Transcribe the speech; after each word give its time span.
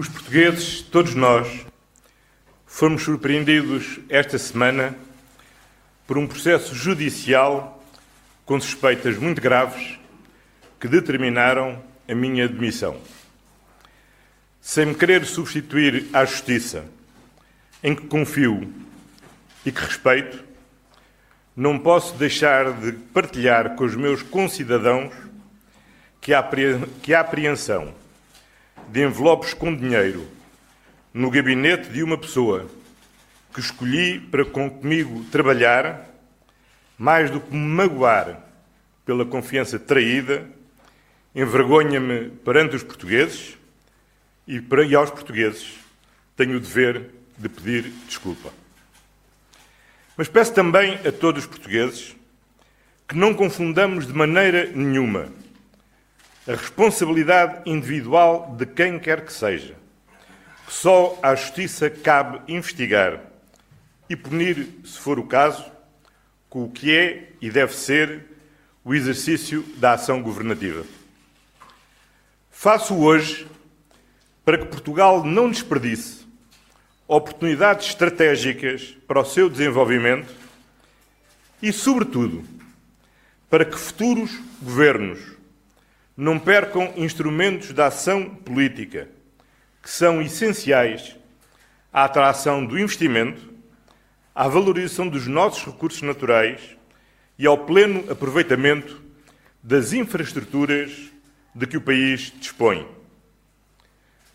Os 0.00 0.08
portugueses, 0.08 0.80
todos 0.80 1.14
nós, 1.14 1.66
fomos 2.66 3.02
surpreendidos 3.02 4.00
esta 4.08 4.38
semana 4.38 4.96
por 6.06 6.16
um 6.16 6.26
processo 6.26 6.74
judicial 6.74 7.84
com 8.46 8.58
suspeitas 8.58 9.18
muito 9.18 9.42
graves 9.42 9.98
que 10.80 10.88
determinaram 10.88 11.84
a 12.08 12.14
minha 12.14 12.48
demissão. 12.48 12.98
Sem 14.58 14.86
me 14.86 14.94
querer 14.94 15.26
substituir 15.26 16.06
à 16.14 16.24
justiça, 16.24 16.86
em 17.84 17.94
que 17.94 18.06
confio 18.06 18.72
e 19.66 19.70
que 19.70 19.82
respeito, 19.82 20.42
não 21.54 21.78
posso 21.78 22.14
deixar 22.14 22.72
de 22.72 22.92
partilhar 22.92 23.76
com 23.76 23.84
os 23.84 23.94
meus 23.94 24.22
concidadãos 24.22 25.12
que 26.22 26.32
a 26.32 27.20
apreensão 27.20 27.99
de 28.90 29.04
envelopes 29.04 29.54
com 29.54 29.74
dinheiro 29.74 30.26
no 31.14 31.30
gabinete 31.30 31.88
de 31.90 32.02
uma 32.02 32.18
pessoa 32.18 32.68
que 33.54 33.60
escolhi 33.60 34.18
para 34.18 34.44
comigo 34.44 35.24
trabalhar, 35.30 36.08
mais 36.98 37.30
do 37.30 37.40
que 37.40 37.54
me 37.54 37.66
magoar 37.66 38.40
pela 39.04 39.24
confiança 39.24 39.78
traída, 39.78 40.44
envergonha-me 41.34 42.30
perante 42.44 42.74
os 42.74 42.82
portugueses 42.82 43.56
e, 44.46 44.60
para, 44.60 44.84
e 44.84 44.94
aos 44.94 45.10
portugueses 45.10 45.74
tenho 46.36 46.56
o 46.56 46.60
dever 46.60 47.10
de 47.38 47.48
pedir 47.48 47.92
desculpa. 48.08 48.52
Mas 50.16 50.28
peço 50.28 50.52
também 50.52 50.94
a 51.06 51.12
todos 51.12 51.44
os 51.44 51.48
portugueses 51.48 52.16
que 53.08 53.16
não 53.16 53.34
confundamos 53.34 54.06
de 54.06 54.12
maneira 54.12 54.66
nenhuma 54.66 55.28
a 56.50 56.56
responsabilidade 56.56 57.62
individual 57.64 58.56
de 58.58 58.66
quem 58.66 58.98
quer 58.98 59.24
que 59.24 59.32
seja. 59.32 59.76
Só 60.66 61.16
à 61.22 61.32
Justiça 61.36 61.88
cabe 61.88 62.40
investigar 62.52 63.20
e 64.08 64.16
punir, 64.16 64.66
se 64.84 64.98
for 64.98 65.20
o 65.20 65.26
caso, 65.26 65.64
com 66.48 66.64
o 66.64 66.70
que 66.70 66.90
é 66.96 67.32
e 67.40 67.50
deve 67.50 67.72
ser 67.72 68.24
o 68.84 68.92
exercício 68.92 69.62
da 69.76 69.92
ação 69.92 70.20
governativa. 70.20 70.84
Faço 72.50 72.96
hoje 72.96 73.46
para 74.44 74.58
que 74.58 74.66
Portugal 74.66 75.22
não 75.22 75.48
desperdice 75.48 76.26
oportunidades 77.06 77.86
estratégicas 77.86 78.96
para 79.06 79.20
o 79.20 79.24
seu 79.24 79.48
desenvolvimento 79.48 80.34
e, 81.62 81.72
sobretudo, 81.72 82.42
para 83.48 83.64
que 83.64 83.78
futuros 83.78 84.32
governos 84.60 85.39
não 86.20 86.38
percam 86.38 86.92
instrumentos 86.98 87.72
de 87.72 87.80
ação 87.80 88.28
política 88.28 89.08
que 89.82 89.88
são 89.88 90.20
essenciais 90.20 91.16
à 91.90 92.04
atração 92.04 92.62
do 92.62 92.78
investimento, 92.78 93.50
à 94.34 94.46
valorização 94.46 95.08
dos 95.08 95.26
nossos 95.26 95.64
recursos 95.64 96.02
naturais 96.02 96.76
e 97.38 97.46
ao 97.46 97.64
pleno 97.64 98.04
aproveitamento 98.12 99.00
das 99.62 99.94
infraestruturas 99.94 100.92
de 101.54 101.66
que 101.66 101.78
o 101.78 101.80
país 101.80 102.30
dispõe. 102.38 102.86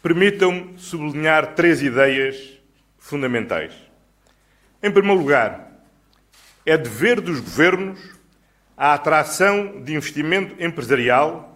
Permitam-me 0.02 0.80
sublinhar 0.80 1.54
três 1.54 1.84
ideias 1.84 2.60
fundamentais. 2.98 3.74
Em 4.82 4.90
primeiro 4.90 5.20
lugar, 5.20 5.84
é 6.66 6.76
dever 6.76 7.22
dos 7.22 7.40
governos 7.40 8.00
a 8.76 8.96
atração 8.96 9.84
de 9.84 9.94
investimento 9.94 10.56
empresarial 10.60 11.55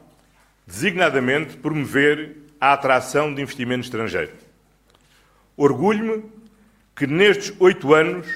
designadamente 0.70 1.58
promover 1.58 2.38
a 2.62 2.74
atração 2.74 3.34
de 3.34 3.42
investimento 3.42 3.86
estrangeiro. 3.86 4.32
Orgulho-me 5.58 6.24
que 6.96 7.08
nestes 7.08 7.52
oito 7.60 7.92
anos 7.94 8.28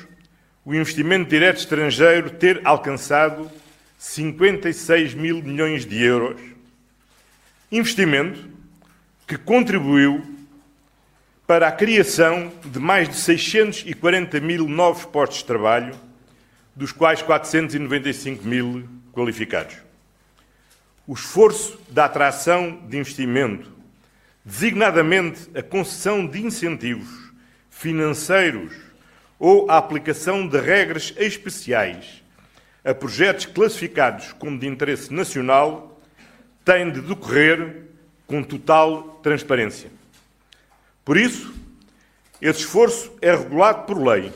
o 0.66 0.74
investimento 0.74 1.30
direto 1.30 1.60
estrangeiro 1.60 2.32
ter 2.32 2.60
alcançado 2.64 3.52
56 4.00 5.14
mil 5.14 5.44
milhões 5.44 5.86
de 5.86 6.04
euros. 6.04 6.42
Investimento 7.72 8.50
que 9.28 9.38
contribuiu 9.38 10.26
para 11.46 11.68
a 11.68 11.72
criação 11.72 12.52
de 12.66 12.80
mais 12.80 13.08
de 13.08 13.16
640 13.16 14.40
mil 14.40 14.68
novos 14.68 15.06
postos 15.06 15.40
de 15.40 15.46
trabalho, 15.46 15.94
dos 16.76 16.92
quais 16.92 17.22
495 17.22 18.44
mil 18.44 18.90
qualificados 19.14 19.93
o 21.06 21.14
esforço 21.14 21.80
da 21.90 22.06
atração 22.06 22.82
de 22.88 22.98
investimento, 22.98 23.72
designadamente 24.44 25.50
a 25.56 25.62
concessão 25.62 26.26
de 26.26 26.42
incentivos 26.42 27.32
financeiros 27.70 28.74
ou 29.38 29.70
a 29.70 29.78
aplicação 29.78 30.48
de 30.48 30.58
regras 30.60 31.14
especiais 31.18 32.24
a 32.86 32.94
projetos 32.94 33.46
classificados 33.46 34.34
como 34.34 34.60
de 34.60 34.68
interesse 34.68 35.14
nacional, 35.14 36.02
tem 36.66 36.92
de 36.92 37.02
decorrer 37.02 37.84
com 38.28 38.44
total 38.44 39.20
transparência. 39.24 39.90
Por 41.04 41.18
isso, 41.18 41.54
esse 42.42 42.60
esforço 42.60 43.14
é 43.22 43.32
regulado 43.32 43.86
por 43.86 44.02
lei. 44.02 44.32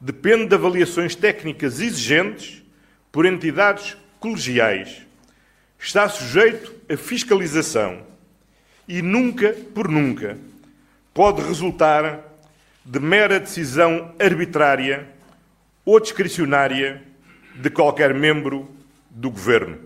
Depende 0.00 0.46
de 0.46 0.54
avaliações 0.54 1.14
técnicas 1.14 1.80
exigentes 1.80 2.62
por 3.10 3.26
entidades 3.26 3.96
colegiais 4.18 5.02
está 5.82 6.08
sujeito 6.08 6.72
a 6.88 6.96
fiscalização 6.96 8.06
e 8.86 9.02
nunca, 9.02 9.52
por 9.74 9.88
nunca, 9.88 10.38
pode 11.12 11.42
resultar 11.42 12.20
de 12.84 13.00
mera 13.00 13.40
decisão 13.40 14.14
arbitrária 14.18 15.08
ou 15.84 15.98
discricionária 15.98 17.02
de 17.56 17.68
qualquer 17.68 18.14
membro 18.14 18.70
do 19.10 19.28
governo. 19.30 19.78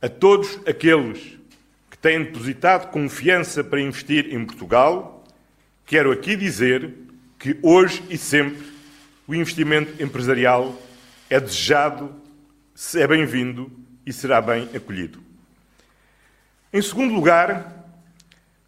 A 0.00 0.08
todos 0.08 0.58
aqueles 0.66 1.38
que 1.90 1.98
têm 1.98 2.24
depositado 2.24 2.90
confiança 2.90 3.62
para 3.62 3.80
investir 3.80 4.34
em 4.34 4.44
Portugal, 4.44 5.24
quero 5.84 6.10
aqui 6.10 6.34
dizer 6.34 6.94
que 7.38 7.58
hoje 7.62 8.02
e 8.08 8.16
sempre 8.16 8.66
o 9.26 9.34
investimento 9.34 10.02
empresarial 10.02 10.74
é 11.28 11.38
desejado, 11.38 12.14
é 12.94 13.06
bem-vindo 13.06 13.70
e 14.08 14.12
será 14.12 14.40
bem 14.40 14.70
acolhido. 14.74 15.22
Em 16.72 16.80
segundo 16.80 17.12
lugar, 17.12 17.84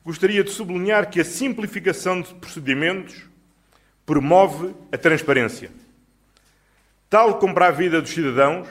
gostaria 0.04 0.44
de 0.44 0.50
sublinhar 0.50 1.08
que 1.08 1.18
a 1.18 1.24
simplificação 1.24 2.20
de 2.20 2.34
procedimentos 2.34 3.22
promove 4.04 4.74
a 4.92 4.98
transparência. 4.98 5.70
Tal 7.08 7.38
como 7.38 7.54
para 7.54 7.68
a 7.68 7.70
vida 7.70 8.02
dos 8.02 8.10
cidadãos, 8.10 8.68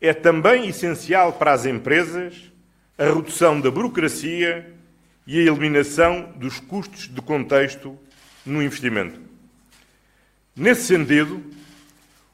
é 0.00 0.14
também 0.14 0.66
essencial 0.66 1.34
para 1.34 1.52
as 1.52 1.66
empresas 1.66 2.50
a 2.96 3.04
redução 3.04 3.60
da 3.60 3.70
burocracia 3.70 4.74
e 5.26 5.38
a 5.38 5.42
eliminação 5.42 6.32
dos 6.36 6.58
custos 6.58 7.06
de 7.06 7.20
contexto 7.20 7.98
no 8.46 8.62
investimento. 8.62 9.20
Nesse 10.54 10.84
sentido, 10.84 11.44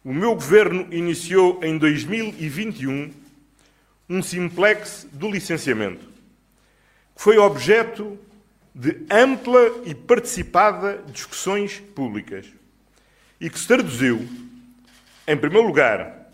o 0.04 0.14
meu 0.14 0.36
governo 0.36 0.86
iniciou 0.92 1.58
em 1.64 1.76
2021 1.76 3.21
um 4.12 4.22
simplex 4.22 5.08
do 5.10 5.30
licenciamento, 5.30 6.04
que 7.16 7.22
foi 7.22 7.38
objeto 7.38 8.18
de 8.74 9.06
ampla 9.10 9.80
e 9.86 9.94
participada 9.94 11.02
discussões 11.10 11.80
públicas 11.80 12.46
e 13.40 13.48
que 13.48 13.58
se 13.58 13.66
traduziu, 13.66 14.28
em 15.26 15.34
primeiro 15.34 15.66
lugar, 15.66 16.30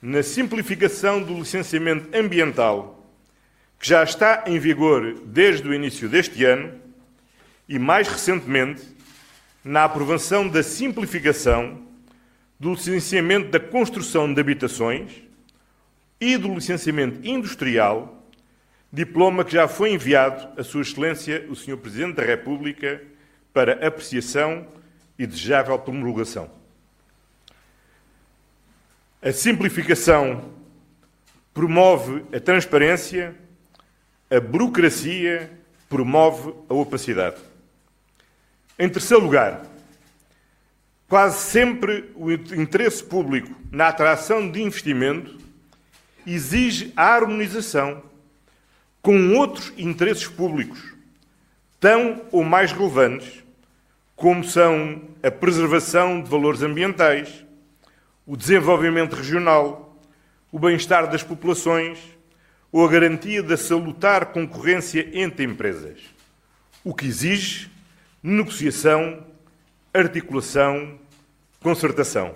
na 0.00 0.20
simplificação 0.20 1.22
do 1.22 1.34
licenciamento 1.34 2.08
ambiental, 2.16 3.06
que 3.78 3.86
já 3.86 4.02
está 4.02 4.42
em 4.48 4.58
vigor 4.58 5.14
desde 5.24 5.68
o 5.68 5.72
início 5.72 6.08
deste 6.08 6.44
ano, 6.44 6.72
e 7.68 7.78
mais 7.78 8.08
recentemente, 8.08 8.82
na 9.64 9.84
aprovação 9.84 10.48
da 10.48 10.64
simplificação 10.64 11.80
do 12.58 12.72
licenciamento 12.72 13.48
da 13.48 13.60
construção 13.60 14.34
de 14.34 14.40
habitações 14.40 15.22
e 16.22 16.36
do 16.36 16.54
licenciamento 16.54 17.26
industrial, 17.26 18.24
diploma 18.92 19.44
que 19.44 19.54
já 19.54 19.66
foi 19.66 19.92
enviado 19.92 20.48
a 20.56 20.62
Sua 20.62 20.82
Excelência, 20.82 21.44
o 21.50 21.56
Sr. 21.56 21.76
Presidente 21.76 22.14
da 22.14 22.22
República, 22.22 23.02
para 23.52 23.84
apreciação 23.84 24.64
e 25.18 25.26
desejável 25.26 25.76
promulgação. 25.80 26.48
A 29.20 29.32
simplificação 29.32 30.52
promove 31.52 32.24
a 32.32 32.38
transparência, 32.38 33.34
a 34.30 34.38
burocracia 34.38 35.50
promove 35.88 36.54
a 36.68 36.74
opacidade. 36.74 37.36
Em 38.78 38.88
terceiro 38.88 39.24
lugar, 39.24 39.66
quase 41.08 41.38
sempre 41.38 42.12
o 42.14 42.30
interesse 42.30 43.02
público 43.02 43.52
na 43.72 43.88
atração 43.88 44.48
de 44.48 44.62
investimento 44.62 45.41
exige 46.26 46.92
a 46.96 47.14
harmonização 47.14 48.02
com 49.00 49.34
outros 49.34 49.72
interesses 49.76 50.26
públicos, 50.26 50.94
tão 51.80 52.22
ou 52.30 52.44
mais 52.44 52.70
relevantes 52.70 53.42
como 54.14 54.44
são 54.44 55.02
a 55.22 55.30
preservação 55.30 56.22
de 56.22 56.30
valores 56.30 56.62
ambientais, 56.62 57.44
o 58.24 58.36
desenvolvimento 58.36 59.14
regional, 59.14 60.00
o 60.52 60.58
bem-estar 60.58 61.10
das 61.10 61.24
populações 61.24 61.98
ou 62.70 62.86
a 62.86 62.88
garantia 62.88 63.42
da 63.42 63.56
salutar 63.56 64.26
concorrência 64.26 65.10
entre 65.12 65.44
empresas, 65.44 65.98
o 66.84 66.94
que 66.94 67.06
exige 67.06 67.68
negociação, 68.22 69.26
articulação, 69.92 70.98
concertação. 71.60 72.32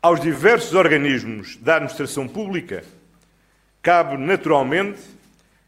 Aos 0.00 0.20
diversos 0.20 0.74
organismos 0.74 1.56
da 1.56 1.74
administração 1.74 2.28
pública 2.28 2.84
cabe 3.82 4.16
naturalmente 4.16 5.00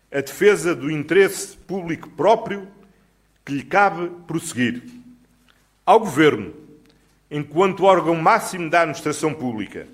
a 0.08 0.20
defesa 0.20 0.72
do 0.72 0.88
interesse 0.88 1.56
público 1.56 2.08
próprio 2.10 2.68
que 3.44 3.52
lhe 3.52 3.64
cabe 3.64 4.08
prosseguir. 4.28 4.84
Ao 5.84 5.98
Governo, 5.98 6.54
enquanto 7.28 7.82
órgão 7.82 8.14
máximo 8.14 8.70
da 8.70 8.82
administração 8.82 9.34
pública, 9.34 9.88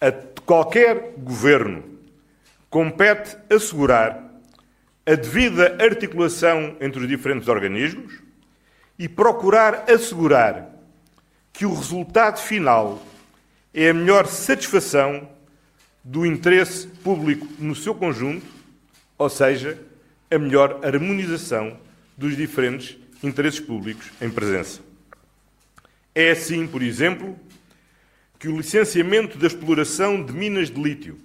a 0.00 0.10
qualquer 0.44 1.14
governo 1.18 1.84
compete 2.68 3.36
assegurar 3.48 4.32
a 5.06 5.14
devida 5.14 5.76
articulação 5.80 6.76
entre 6.80 7.02
os 7.02 7.08
diferentes 7.08 7.46
organismos 7.46 8.20
e 8.98 9.08
procurar 9.08 9.84
assegurar 9.88 10.70
que 11.52 11.64
o 11.64 11.72
resultado 11.72 12.40
final 12.40 13.00
é 13.72 13.90
a 13.90 13.94
melhor 13.94 14.26
satisfação 14.26 15.28
do 16.02 16.26
interesse 16.26 16.86
público 16.86 17.46
no 17.58 17.74
seu 17.74 17.94
conjunto, 17.94 18.46
ou 19.16 19.28
seja, 19.28 19.78
a 20.30 20.38
melhor 20.38 20.80
harmonização 20.84 21.78
dos 22.16 22.36
diferentes 22.36 22.96
interesses 23.22 23.60
públicos 23.60 24.10
em 24.20 24.30
presença. 24.30 24.80
É 26.14 26.30
assim, 26.30 26.66
por 26.66 26.82
exemplo, 26.82 27.38
que 28.38 28.48
o 28.48 28.56
licenciamento 28.56 29.38
da 29.38 29.46
exploração 29.46 30.24
de 30.24 30.32
minas 30.32 30.70
de 30.70 30.80
lítio 30.80 31.18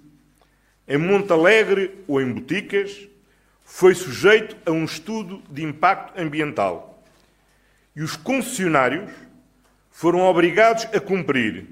em 0.88 0.97
Montalegre 0.97 2.03
ou 2.07 2.21
em 2.21 2.31
Boticas 2.31 3.07
foi 3.63 3.95
sujeito 3.95 4.56
a 4.65 4.71
um 4.71 4.86
estudo 4.86 5.42
de 5.50 5.63
impacto 5.63 6.19
ambiental 6.19 7.03
e 7.95 8.03
os 8.03 8.15
concessionários 8.15 9.09
foram 9.89 10.19
obrigados 10.19 10.83
a 10.94 11.00
cumprir 11.00 11.65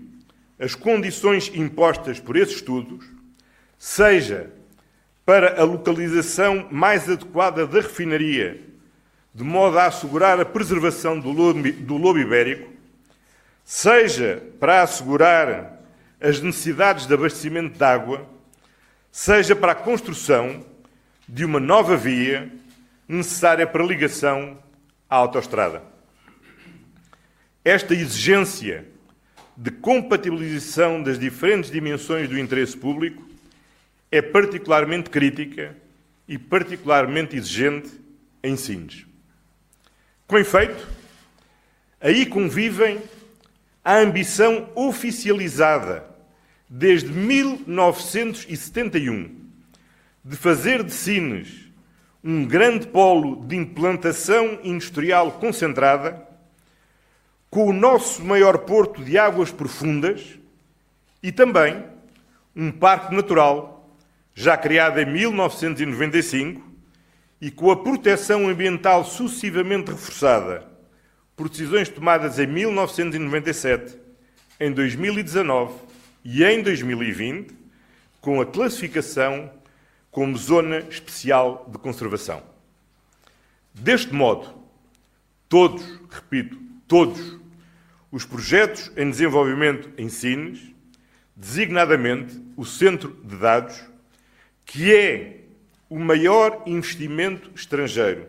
as 0.60 0.76
condições 0.76 1.52
impostas 1.54 2.20
por 2.20 2.36
esses 2.36 2.56
estudos, 2.56 3.06
seja 3.78 4.52
para 5.26 5.60
a 5.60 5.64
localização 5.64 6.68
mais 6.72 7.10
adequada 7.10 7.66
da 7.66 7.80
refinaria, 7.80 8.62
de 9.34 9.44
modo 9.44 9.80
a 9.80 9.86
assegurar 9.86 10.40
a 10.40 10.46
preservação 10.46 11.20
do 11.20 11.32
lobo, 11.32 11.72
do 11.72 11.98
lobo 11.98 12.20
ibérico, 12.20 12.72
seja 13.64 14.44
para 14.60 14.84
assegurar 14.84 15.82
as 16.20 16.40
necessidades 16.40 17.08
de 17.08 17.14
abastecimento 17.14 17.78
de 17.78 17.84
água, 17.84 18.28
seja 19.12 19.56
para 19.56 19.72
a 19.72 19.76
construção 19.76 20.66
de 21.28 21.46
uma 21.46 21.60
nova 21.60 21.98
via 21.98 22.52
necessária 23.08 23.66
para 23.66 23.84
ligação 23.84 24.58
à 25.10 25.16
autoestrada. 25.16 25.82
Esta 27.64 27.94
exigência 27.94 28.93
de 29.56 29.72
compatibilização 29.72 31.02
das 31.02 31.18
diferentes 31.20 31.70
dimensões 31.70 32.28
do 32.28 32.40
interesse 32.40 32.76
público 32.76 33.24
é 34.12 34.22
particularmente 34.22 35.10
crítica 35.10 35.78
e 36.28 36.38
particularmente 36.38 37.36
exigente 37.36 37.90
em 38.44 38.56
Sines. 38.56 39.06
Com 40.28 40.38
efeito, 40.38 40.88
aí 42.00 42.26
convivem 42.26 43.02
a 43.84 43.98
ambição 43.98 44.70
oficializada 44.76 46.06
desde 46.70 47.10
1971 47.10 49.36
de 50.24 50.38
fazer 50.38 50.84
de 50.84 50.92
Sines 50.92 51.64
um 52.24 52.46
grande 52.46 52.88
polo 52.88 53.46
de 53.46 53.58
implantação 53.58 54.60
industrial 54.64 55.34
concentrada 55.34 56.33
com 57.54 57.68
o 57.68 57.72
nosso 57.72 58.26
maior 58.26 58.58
porto 58.58 59.04
de 59.04 59.16
águas 59.16 59.52
profundas 59.52 60.40
e 61.22 61.32
também 61.32 61.86
um 62.56 62.72
parque 62.72 63.14
natural, 63.14 63.96
já 64.34 64.58
criado 64.58 65.00
em 65.00 65.06
1995 65.06 66.68
e 67.40 67.52
com 67.52 67.70
a 67.70 67.78
proteção 67.78 68.50
ambiental 68.50 69.06
sucessivamente 69.06 69.92
reforçada 69.92 70.68
por 71.36 71.48
decisões 71.48 71.88
tomadas 71.90 72.40
em 72.40 72.48
1997, 72.48 74.00
em 74.60 74.72
2019 74.72 75.76
e 76.26 76.44
em 76.44 76.64
2020, 76.64 77.54
com 78.20 78.42
a 78.42 78.48
classificação 78.48 79.52
como 80.10 80.36
Zona 80.36 80.80
Especial 80.80 81.70
de 81.72 81.78
Conservação. 81.78 82.42
Deste 83.76 84.12
modo, 84.12 84.56
todos, 85.48 85.86
repito, 86.10 86.58
todos 86.88 87.43
os 88.14 88.26
projetos 88.26 88.92
em 88.96 89.10
desenvolvimento 89.10 89.90
em 89.98 90.08
Sines, 90.08 90.60
designadamente 91.36 92.40
o 92.56 92.64
Centro 92.64 93.10
de 93.24 93.36
Dados, 93.38 93.84
que 94.64 94.94
é 94.94 95.40
o 95.90 95.98
maior 95.98 96.62
investimento 96.68 97.50
estrangeiro 97.56 98.28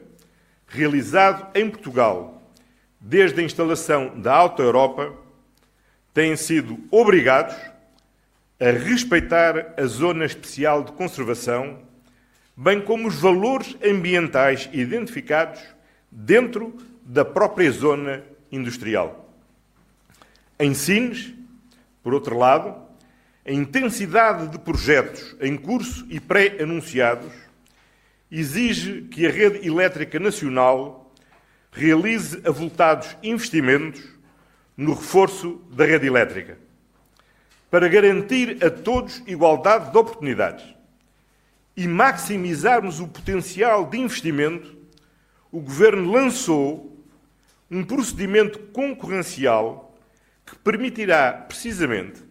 realizado 0.66 1.54
em 1.54 1.68
Portugal 1.68 2.50
desde 2.98 3.42
a 3.42 3.44
instalação 3.44 4.18
da 4.18 4.34
Alta 4.34 4.62
Europa, 4.62 5.14
têm 6.14 6.34
sido 6.34 6.78
obrigados 6.90 7.54
a 8.58 8.70
respeitar 8.70 9.74
a 9.76 9.84
Zona 9.84 10.24
Especial 10.24 10.82
de 10.82 10.92
Conservação, 10.92 11.82
bem 12.56 12.80
como 12.80 13.06
os 13.06 13.16
valores 13.16 13.76
ambientais 13.84 14.66
identificados 14.72 15.60
dentro 16.10 16.74
da 17.04 17.22
própria 17.22 17.70
zona 17.70 18.24
industrial. 18.50 19.23
Em 20.58 20.72
Sines, 20.72 21.34
por 22.02 22.14
outro 22.14 22.38
lado, 22.38 22.76
a 23.44 23.50
intensidade 23.50 24.48
de 24.48 24.58
projetos 24.58 25.36
em 25.40 25.56
curso 25.56 26.06
e 26.08 26.20
pré-anunciados 26.20 27.32
exige 28.30 29.02
que 29.02 29.26
a 29.26 29.30
rede 29.30 29.66
elétrica 29.66 30.20
nacional 30.20 31.12
realize 31.72 32.40
avultados 32.46 33.16
investimentos 33.22 34.02
no 34.76 34.94
reforço 34.94 35.60
da 35.72 35.84
rede 35.84 36.06
elétrica, 36.06 36.58
para 37.68 37.88
garantir 37.88 38.64
a 38.64 38.70
todos 38.70 39.22
igualdade 39.26 39.90
de 39.90 39.98
oportunidades 39.98 40.64
e 41.76 41.88
maximizarmos 41.88 43.00
o 43.00 43.08
potencial 43.08 43.86
de 43.86 43.98
investimento, 43.98 44.76
o 45.50 45.60
Governo 45.60 46.12
lançou 46.12 46.96
um 47.68 47.84
procedimento 47.84 48.58
concorrencial 48.72 49.93
permitirá, 50.58 51.32
precisamente, 51.32 52.22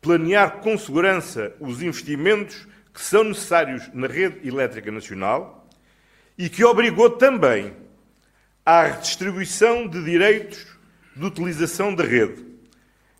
planear 0.00 0.58
com 0.58 0.76
segurança 0.76 1.54
os 1.60 1.80
investimentos 1.82 2.66
que 2.92 3.00
são 3.00 3.24
necessários 3.24 3.88
na 3.94 4.06
rede 4.06 4.46
elétrica 4.46 4.90
nacional 4.90 5.68
e 6.36 6.48
que 6.48 6.64
obrigou 6.64 7.10
também 7.10 7.72
à 8.64 8.82
redistribuição 8.82 9.86
de 9.86 10.02
direitos 10.04 10.66
de 11.14 11.24
utilização 11.24 11.94
da 11.94 12.04
rede, 12.04 12.44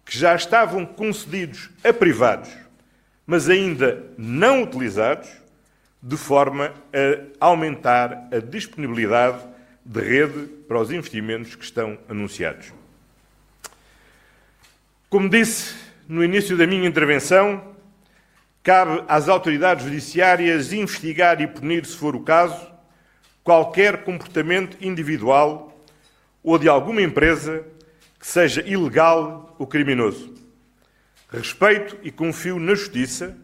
que 0.04 0.18
já 0.18 0.34
estavam 0.34 0.84
concedidos 0.84 1.70
a 1.84 1.92
privados, 1.92 2.50
mas 3.26 3.48
ainda 3.48 4.04
não 4.16 4.62
utilizados, 4.62 5.28
de 6.02 6.16
forma 6.16 6.74
a 7.40 7.46
aumentar 7.46 8.28
a 8.32 8.38
disponibilidade 8.38 9.40
de 9.84 10.00
rede 10.00 10.48
para 10.66 10.80
os 10.80 10.90
investimentos 10.90 11.54
que 11.54 11.64
estão 11.64 11.96
anunciados. 12.08 12.72
Como 15.12 15.28
disse 15.28 15.74
no 16.08 16.24
início 16.24 16.56
da 16.56 16.66
minha 16.66 16.88
intervenção, 16.88 17.74
cabe 18.62 19.04
às 19.06 19.28
autoridades 19.28 19.84
judiciárias 19.84 20.72
investigar 20.72 21.38
e 21.38 21.46
punir, 21.46 21.84
se 21.84 21.94
for 21.94 22.16
o 22.16 22.22
caso, 22.22 22.72
qualquer 23.44 24.04
comportamento 24.04 24.74
individual 24.80 25.84
ou 26.42 26.58
de 26.58 26.66
alguma 26.66 27.02
empresa 27.02 27.62
que 28.18 28.26
seja 28.26 28.66
ilegal 28.66 29.54
ou 29.58 29.66
criminoso. 29.66 30.32
Respeito 31.28 31.98
e 32.02 32.10
confio 32.10 32.58
na 32.58 32.74
Justiça 32.74 33.36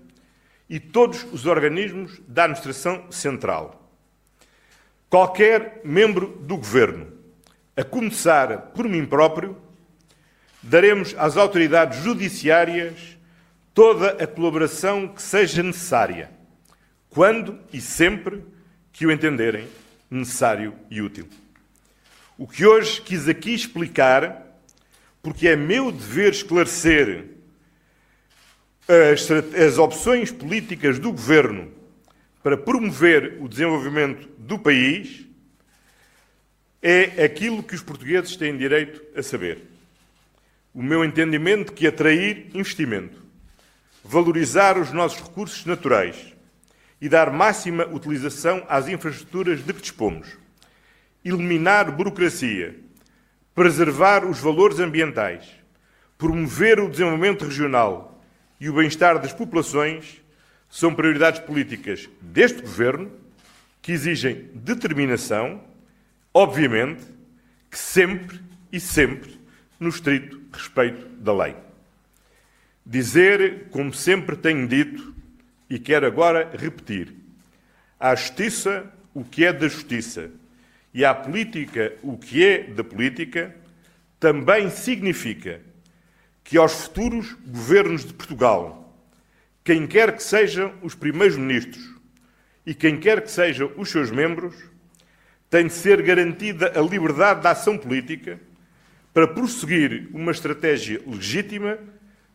e 0.71 0.81
todos 0.81 1.23
os 1.35 1.45
organismos 1.45 2.19
da 2.27 2.45
Administração 2.45 3.13
Central. 3.13 3.93
Qualquer 5.11 5.83
membro 5.85 6.29
do 6.29 6.57
Governo, 6.57 7.13
a 7.77 7.85
começar 7.85 8.57
por 8.73 8.89
mim 8.89 9.05
próprio, 9.05 9.68
daremos 10.63 11.15
às 11.17 11.37
autoridades 11.37 12.03
judiciárias 12.03 13.17
toda 13.73 14.23
a 14.23 14.27
colaboração 14.27 15.09
que 15.09 15.23
seja 15.23 15.63
necessária, 15.63 16.31
quando 17.11 17.59
e 17.73 17.81
sempre 17.81 18.43
que 18.93 19.07
o 19.07 19.13
entenderem 19.13 19.69
necessário 20.11 20.75
e 20.91 21.01
útil. 21.01 21.29
O 22.37 22.47
que 22.47 22.67
hoje 22.67 23.01
quis 23.01 23.29
aqui 23.29 23.55
explicar, 23.55 24.45
porque 25.23 25.49
é 25.49 25.57
meu 25.57 25.93
dever 25.93 26.33
esclarecer 26.33 27.27
as, 28.89 29.31
as 29.31 29.79
opções 29.79 30.31
políticas 30.33 30.99
do 30.99 31.13
governo 31.13 31.71
para 32.43 32.57
promover 32.57 33.37
o 33.41 33.49
desenvolvimento 33.49 34.29
do 34.39 34.59
país, 34.59 35.27
é 36.81 37.25
aquilo 37.25 37.63
que 37.63 37.75
os 37.75 37.83
portugueses 37.83 38.37
têm 38.37 38.57
direito 38.57 39.03
a 39.17 39.23
saber. 39.23 39.78
O 40.79 40.83
meu 40.83 41.05
entendimento 41.05 41.73
que 41.73 41.89
atrair 41.89 42.51
investimento, 42.55 43.21
valorizar 44.05 44.79
os 44.79 44.93
nossos 44.93 45.21
recursos 45.21 45.67
naturais 45.67 46.33
e 47.01 47.09
dar 47.09 47.33
máxima 47.33 47.85
utilização 47.87 48.65
às 48.69 48.87
infraestruturas 48.87 49.59
de 49.65 49.73
que 49.73 49.83
dispomos, 49.83 50.39
eliminar 51.25 51.91
burocracia, 51.91 52.79
preservar 53.57 54.25
os 54.25 54.39
valores 54.39 54.79
ambientais, 54.79 55.49
promover 56.17 56.79
o 56.79 56.89
desenvolvimento 56.89 57.45
regional 57.45 58.23
e 58.61 58.69
o 58.69 58.75
bem-estar 58.75 59.19
das 59.19 59.33
populações 59.33 60.23
são 60.71 60.95
prioridades 60.95 61.41
políticas 61.41 62.09
deste 62.21 62.63
governo 62.63 63.11
que 63.83 63.91
exigem 63.91 64.49
determinação, 64.55 65.61
obviamente, 66.33 67.03
que 67.69 67.77
sempre 67.77 68.41
e 68.71 68.79
sempre 68.79 69.41
no 69.81 69.89
estrito 69.89 70.39
respeito 70.53 71.07
da 71.17 71.35
lei. 71.35 71.57
Dizer, 72.85 73.69
como 73.71 73.93
sempre 73.93 74.37
tenho 74.37 74.67
dito, 74.67 75.15
e 75.69 75.79
quero 75.79 76.07
agora 76.07 76.51
repetir: 76.57 77.15
à 77.99 78.15
justiça 78.15 78.91
o 79.13 79.25
que 79.25 79.45
é 79.45 79.53
da 79.53 79.69
justiça 79.69 80.31
e 80.95 81.05
à 81.05 81.15
política 81.15 81.95
o 82.03 82.17
que 82.17 82.45
é 82.45 82.63
da 82.63 82.83
política, 82.83 83.55
também 84.19 84.71
significa 84.71 85.61
que 86.43 86.57
aos 86.57 86.73
futuros 86.73 87.35
governos 87.47 88.05
de 88.05 88.15
Portugal, 88.15 88.97
quem 89.63 89.87
quer 89.87 90.17
que 90.17 90.23
sejam 90.23 90.73
os 90.83 90.95
primeiros 90.95 91.37
ministros 91.37 91.95
e 92.65 92.75
quem 92.75 92.99
quer 92.99 93.21
que 93.21 93.31
sejam 93.31 93.71
os 93.77 93.91
seus 93.91 94.11
membros, 94.11 94.55
tem 95.51 95.67
de 95.67 95.73
ser 95.73 96.03
garantida 96.03 96.73
a 96.79 96.83
liberdade 96.83 97.43
da 97.43 97.51
ação 97.51 97.77
política 97.77 98.41
para 99.19 99.27
prosseguir 99.27 100.09
uma 100.13 100.31
estratégia 100.31 101.03
legítima, 101.05 101.77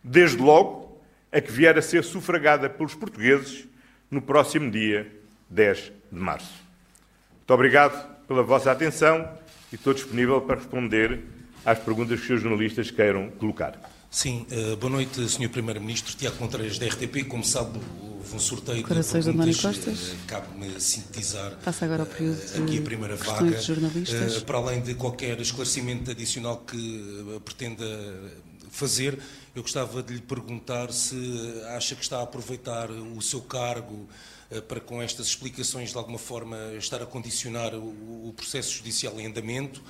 desde 0.04 0.36
logo 0.36 1.02
a 1.32 1.40
que 1.40 1.50
vier 1.50 1.78
a 1.78 1.82
ser 1.82 2.04
sufragada 2.04 2.70
pelos 2.70 2.94
portugueses 2.94 3.66
no 4.12 4.22
próximo 4.22 4.70
dia 4.70 5.10
10 5.50 5.94
de 6.12 6.20
março. 6.20 6.62
Muito 7.38 7.54
obrigado 7.54 8.18
pela 8.28 8.44
vossa 8.44 8.70
atenção 8.70 9.26
e 9.72 9.76
estou 9.76 9.94
disponível 9.94 10.42
para 10.42 10.58
responder 10.58 11.22
às 11.64 11.80
perguntas 11.80 12.20
que 12.20 12.34
os 12.34 12.42
jornalistas 12.42 12.92
queiram 12.92 13.30
colocar. 13.30 13.80
Sim, 14.14 14.46
uh, 14.52 14.78
boa 14.78 14.92
noite, 14.92 15.28
Sr. 15.28 15.50
Primeiro-Ministro. 15.50 16.16
Tiago 16.16 16.38
Contreiras, 16.38 16.78
da 16.78 16.86
RTP. 16.86 17.28
Como 17.28 17.44
sabe, 17.44 17.80
houve 18.00 18.36
um 18.36 18.40
sorteio 18.40 18.84
Corações 18.84 19.26
de 19.26 19.34
perguntas. 19.34 19.60
Costas. 19.60 20.10
Uh, 20.10 20.16
Cabe-me 20.28 20.80
sintetizar 20.80 21.58
Passa 21.66 21.86
agora 21.86 22.04
ao 22.04 22.06
período 22.06 22.38
uh, 22.38 22.64
aqui 22.64 22.78
a 22.78 22.82
primeira 22.84 23.16
vaga. 23.16 23.60
Para 24.46 24.58
além 24.60 24.84
de 24.84 24.94
qualquer 24.94 25.42
esclarecimento 25.42 26.12
adicional 26.12 26.58
que 26.58 27.42
pretenda 27.44 27.86
fazer, 28.70 29.18
eu 29.56 29.64
gostava 29.64 30.04
de 30.04 30.14
lhe 30.14 30.22
perguntar 30.22 30.94
se 30.94 31.16
acha 31.76 31.96
que 31.96 32.04
está 32.04 32.20
a 32.20 32.22
aproveitar 32.22 32.92
o 32.92 33.20
seu 33.20 33.42
cargo 33.42 34.08
para 34.68 34.80
com 34.80 35.02
estas 35.02 35.26
explicações 35.26 35.90
de 35.90 35.98
alguma 35.98 36.20
forma 36.20 36.56
estar 36.78 37.02
a 37.02 37.06
condicionar 37.08 37.74
o, 37.74 38.32
processo 38.36 38.76
judicial 38.76 39.20
em 39.20 39.26
andamento 39.26 39.82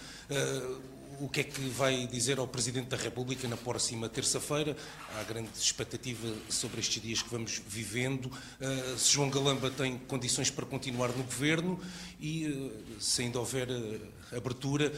o 1.20 1.30
que 1.30 1.42
é 1.42 1.44
que 1.44 1.62
vai 1.70 2.08
dizer 2.08 2.40
ao 2.40 2.48
Presidente 2.48 2.88
da 2.88 2.98
República 2.98 3.48
na 3.48 3.58
próxima 3.58 4.10
terça-feira? 4.10 4.76
Há 5.16 5.24
grande 5.24 5.50
expectativa 5.56 6.34
sobre 6.50 6.80
estes 6.80 7.02
dias 7.02 7.22
que 7.22 7.30
vamos 7.30 7.62
vivendo. 7.68 8.26
Uh, 8.26 8.98
se 8.98 9.14
João 9.14 9.30
Galamba 9.30 9.70
tem 9.70 9.98
condições 9.98 10.50
para 10.50 10.66
continuar 10.66 11.10
no 11.10 11.24
Governo 11.24 11.80
e, 12.20 12.48
uh, 12.48 13.02
se 13.02 13.22
ainda 13.22 13.40
houver 13.40 13.70
uh, 13.70 14.38
abertura, 14.38 14.92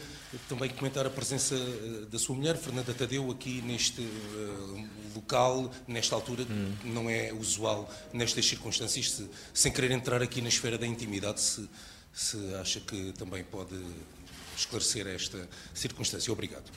também 0.48 0.70
comentar 0.70 1.06
a 1.06 1.10
presença 1.10 1.56
da 2.10 2.18
sua 2.18 2.34
mulher, 2.34 2.56
Fernanda 2.56 2.94
Tadeu, 2.94 3.30
aqui 3.30 3.60
neste 3.62 4.06
local, 5.14 5.70
nesta 5.86 6.14
altura, 6.14 6.44
hum. 6.44 6.72
não 6.84 7.10
é 7.10 7.32
usual 7.32 7.92
nestas 8.12 8.46
circunstâncias, 8.46 9.10
se, 9.10 9.28
sem 9.52 9.72
querer 9.72 9.90
entrar 9.90 10.22
aqui 10.22 10.40
na 10.40 10.48
esfera 10.48 10.78
da 10.78 10.86
intimidade, 10.86 11.40
se, 11.40 11.68
se 12.12 12.54
acha 12.54 12.80
que 12.80 13.12
também 13.12 13.44
pode 13.44 13.76
esclarecer 14.56 15.06
esta 15.06 15.48
circunstância. 15.74 16.32
Obrigado. 16.32 16.70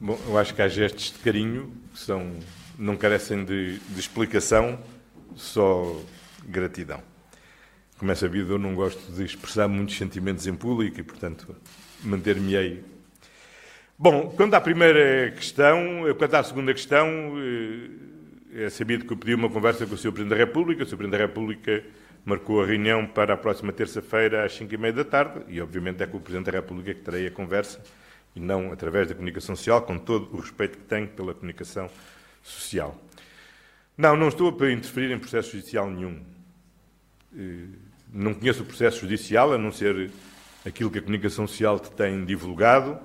Bom, 0.00 0.18
eu 0.26 0.38
acho 0.38 0.54
que 0.54 0.62
há 0.62 0.68
gestos 0.68 1.12
de 1.12 1.18
carinho 1.18 1.72
que 1.92 1.98
são, 1.98 2.38
não 2.78 2.96
carecem 2.96 3.44
de, 3.44 3.78
de 3.78 4.00
explicação, 4.00 4.78
só 5.34 6.00
gratidão. 6.44 7.02
Como 7.98 8.12
é 8.12 8.14
sabido, 8.14 8.52
eu 8.52 8.58
não 8.58 8.76
gosto 8.76 9.10
de 9.12 9.24
expressar 9.24 9.66
muitos 9.66 9.96
sentimentos 9.96 10.46
em 10.46 10.54
público 10.54 11.00
e, 11.00 11.02
portanto, 11.02 11.56
manter-me-ei. 12.04 12.84
Bom, 13.98 14.30
quanto 14.30 14.54
à 14.54 14.60
primeira 14.60 15.32
questão, 15.32 16.04
quanto 16.16 16.34
à 16.34 16.44
segunda 16.44 16.72
questão, 16.72 17.08
eh, 18.54 18.66
é 18.66 18.70
sabido 18.70 19.04
que 19.04 19.12
eu 19.12 19.16
pedi 19.16 19.34
uma 19.34 19.50
conversa 19.50 19.84
com 19.84 19.94
o 19.94 19.98
Sr. 19.98 20.12
Presidente 20.12 20.30
da 20.30 20.36
República. 20.36 20.84
O 20.84 20.86
Sr. 20.86 20.96
Presidente 20.96 21.18
da 21.18 21.26
República 21.26 21.84
marcou 22.24 22.62
a 22.62 22.66
reunião 22.66 23.06
para 23.06 23.34
a 23.34 23.36
próxima 23.36 23.72
terça-feira 23.72 24.44
às 24.44 24.54
5 24.54 24.72
e 24.72 24.76
meia 24.76 24.92
da 24.92 25.04
tarde 25.04 25.40
e, 25.48 25.60
obviamente, 25.60 26.02
é 26.02 26.06
com 26.06 26.18
o 26.18 26.20
Presidente 26.20 26.46
da 26.46 26.52
República 26.52 26.94
que 26.94 27.00
terei 27.00 27.26
a 27.26 27.30
conversa 27.30 27.80
e 28.34 28.40
não 28.40 28.72
através 28.72 29.08
da 29.08 29.14
comunicação 29.14 29.56
social, 29.56 29.82
com 29.82 29.98
todo 29.98 30.28
o 30.32 30.40
respeito 30.40 30.78
que 30.78 30.84
tenho 30.84 31.08
pela 31.08 31.34
comunicação 31.34 31.90
social. 32.42 32.96
Não, 33.96 34.16
não 34.16 34.28
estou 34.28 34.52
para 34.52 34.70
interferir 34.70 35.12
em 35.12 35.18
processo 35.18 35.52
judicial 35.52 35.90
nenhum. 35.90 36.22
Eh, 37.36 37.66
não 38.12 38.32
conheço 38.32 38.62
o 38.62 38.66
processo 38.66 39.00
judicial, 39.00 39.52
a 39.52 39.58
não 39.58 39.72
ser 39.72 40.10
aquilo 40.64 40.90
que 40.90 40.98
a 40.98 41.02
comunicação 41.02 41.46
social 41.46 41.80
te 41.80 41.90
tem 41.90 42.24
divulgado. 42.24 42.98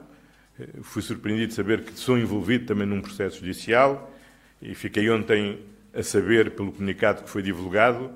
Eh, 0.60 0.68
fui 0.84 1.02
surpreendido 1.02 1.48
de 1.48 1.54
saber 1.56 1.84
que 1.84 1.98
sou 1.98 2.18
envolvido 2.18 2.66
também 2.66 2.86
num 2.86 3.02
processo 3.02 3.40
judicial 3.40 4.14
e 4.62 4.76
fiquei 4.76 5.10
ontem 5.10 5.60
a 5.94 6.04
saber, 6.04 6.52
pelo 6.52 6.72
comunicado 6.72 7.24
que 7.24 7.30
foi 7.30 7.42
divulgado, 7.42 8.12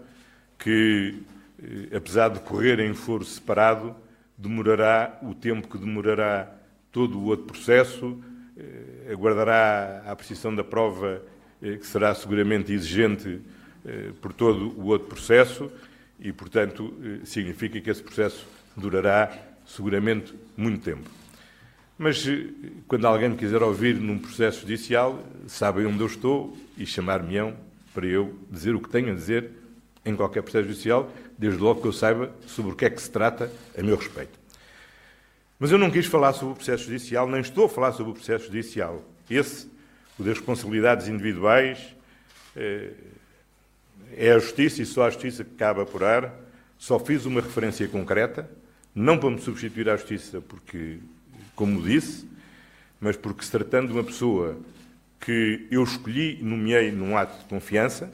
que, 0.57 1.21
eh, 1.61 1.95
apesar 1.95 2.29
de 2.29 2.39
correr 2.39 2.79
em 2.79 2.93
foro 2.93 3.23
separado, 3.23 3.95
demorará 4.37 5.19
o 5.21 5.33
tempo 5.33 5.67
que 5.67 5.77
demorará 5.77 6.51
todo 6.91 7.19
o 7.19 7.25
outro 7.25 7.45
processo, 7.45 8.21
eh, 8.57 9.11
aguardará 9.11 10.03
a 10.05 10.11
apreciação 10.11 10.53
da 10.53 10.63
prova, 10.63 11.21
eh, 11.61 11.77
que 11.77 11.85
será 11.85 12.13
seguramente 12.15 12.71
exigente 12.71 13.41
por 14.21 14.33
todo 14.33 14.77
o 14.77 14.87
outro 14.87 15.07
processo, 15.07 15.71
e, 16.19 16.33
portanto, 16.33 16.93
significa 17.23 17.79
que 17.79 17.89
esse 17.89 18.03
processo 18.03 18.45
durará 18.75 19.31
seguramente 19.65 20.33
muito 20.57 20.83
tempo. 20.83 21.09
Mas 21.97 22.27
quando 22.85 23.07
alguém 23.07 23.29
me 23.29 23.37
quiser 23.37 23.63
ouvir 23.63 23.95
num 23.95 24.19
processo 24.19 24.61
judicial, 24.61 25.23
sabem 25.47 25.85
onde 25.85 26.01
eu 26.01 26.07
estou 26.07 26.57
e 26.77 26.85
chamar-me-ão 26.85 27.55
para 27.93 28.05
eu 28.05 28.37
dizer 28.51 28.75
o 28.75 28.81
que 28.81 28.89
tenho 28.89 29.13
a 29.13 29.15
dizer 29.15 29.51
em 30.07 30.15
qualquer 30.15 30.41
processo 30.41 30.67
judicial, 30.67 31.11
desde 31.37 31.59
logo 31.59 31.81
que 31.81 31.87
eu 31.87 31.93
saiba 31.93 32.31
sobre 32.47 32.71
o 32.71 32.75
que 32.75 32.85
é 32.85 32.89
que 32.89 33.01
se 33.01 33.11
trata 33.11 33.51
a 33.77 33.83
meu 33.83 33.97
respeito. 33.97 34.39
Mas 35.59 35.71
eu 35.71 35.77
não 35.77 35.91
quis 35.91 36.05
falar 36.05 36.33
sobre 36.33 36.53
o 36.53 36.55
processo 36.55 36.85
judicial, 36.85 37.27
nem 37.27 37.41
estou 37.41 37.65
a 37.65 37.69
falar 37.69 37.91
sobre 37.91 38.11
o 38.11 38.15
processo 38.15 38.45
judicial. 38.45 39.03
Esse, 39.29 39.67
o 40.17 40.23
das 40.23 40.37
responsabilidades 40.37 41.07
individuais, 41.07 41.79
eh, 42.55 42.91
é 44.15 44.31
a 44.31 44.39
justiça 44.39 44.81
e 44.81 44.85
só 44.85 45.05
a 45.05 45.09
justiça 45.09 45.43
que 45.43 45.55
cabe 45.55 45.81
apurar. 45.81 46.33
Só 46.77 46.99
fiz 46.99 47.25
uma 47.25 47.41
referência 47.41 47.87
concreta, 47.87 48.49
não 48.93 49.17
para 49.17 49.31
me 49.31 49.41
substituir 49.41 49.89
à 49.89 49.97
justiça, 49.97 50.41
porque, 50.41 50.99
como 51.55 51.81
disse, 51.81 52.27
mas 53.01 53.17
porque 53.17 53.43
se 53.43 53.51
tratando 53.51 53.87
de 53.87 53.93
uma 53.93 54.03
pessoa 54.03 54.57
que 55.19 55.67
eu 55.69 55.83
escolhi 55.83 56.39
e 56.39 56.43
nomeei 56.43 56.91
num 56.91 57.17
ato 57.17 57.39
de 57.39 57.45
confiança, 57.45 58.11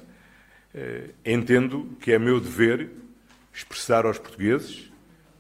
entendo 1.24 1.96
que 2.00 2.12
é 2.12 2.20
meu 2.20 2.40
dever 2.40 2.90
expressar 3.54 4.06
aos 4.06 4.18
portugueses 4.18 4.92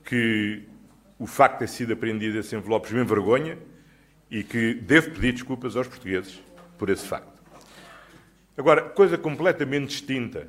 que 0.06 0.64
o 1.18 1.26
facto 1.26 1.54
de 1.54 1.60
ter 1.60 1.68
sido 1.70 1.94
apreendido 1.94 2.38
esses 2.38 2.54
envelopes 2.54 2.92
me 2.92 3.02
envergonha 3.02 3.58
e 4.30 4.44
que 4.44 4.74
devo 4.76 5.12
pedir 5.12 5.34
desculpas 5.34 5.76
aos 5.76 5.88
portugueses 5.88 6.40
por 6.78 6.90
esse 6.90 7.06
facto. 7.06 7.42
Agora, 8.56 8.82
coisa 8.82 9.18
completamente 9.18 9.88
distinta 9.88 10.48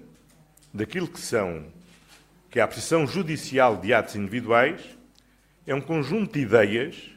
daquilo 0.72 1.08
que 1.08 1.20
são 1.20 1.72
que 2.50 2.60
é 2.60 2.62
a 2.62 2.68
posição 2.68 3.04
judicial 3.06 3.76
de 3.76 3.92
atos 3.92 4.14
individuais 4.14 4.80
é 5.66 5.74
um 5.74 5.80
conjunto 5.80 6.34
de 6.34 6.40
ideias 6.40 7.10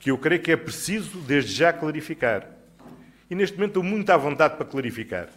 que 0.00 0.10
eu 0.10 0.16
creio 0.16 0.40
que 0.40 0.50
é 0.50 0.56
preciso 0.56 1.18
desde 1.18 1.52
já 1.52 1.72
clarificar. 1.72 2.48
E 3.28 3.34
neste 3.34 3.56
momento 3.56 3.70
estou 3.70 3.82
muito 3.82 4.08
à 4.10 4.16
vontade 4.16 4.56
para 4.56 4.64
clarificar 4.64 5.28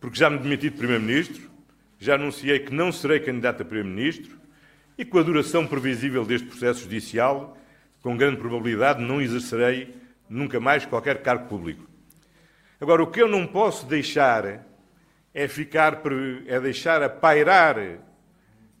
porque 0.00 0.18
já 0.18 0.30
me 0.30 0.38
demiti 0.38 0.70
de 0.70 0.76
Primeiro-Ministro, 0.76 1.50
já 1.98 2.14
anunciei 2.14 2.60
que 2.60 2.72
não 2.72 2.92
serei 2.92 3.20
candidato 3.20 3.62
a 3.62 3.64
Primeiro-Ministro 3.64 4.38
e 4.96 5.04
com 5.04 5.18
a 5.18 5.22
duração 5.22 5.66
previsível 5.66 6.24
deste 6.24 6.46
processo 6.46 6.82
judicial, 6.82 7.56
com 8.02 8.16
grande 8.16 8.36
probabilidade 8.36 9.02
não 9.02 9.20
exercerei 9.20 9.94
nunca 10.28 10.60
mais 10.60 10.84
qualquer 10.86 11.22
cargo 11.22 11.48
público. 11.48 11.88
Agora, 12.80 13.02
o 13.02 13.10
que 13.10 13.20
eu 13.20 13.28
não 13.28 13.46
posso 13.46 13.86
deixar 13.86 14.64
é 15.34 15.48
ficar 15.48 16.00
é 16.46 16.60
deixar 16.60 17.02
a 17.02 17.08
pairar 17.08 17.76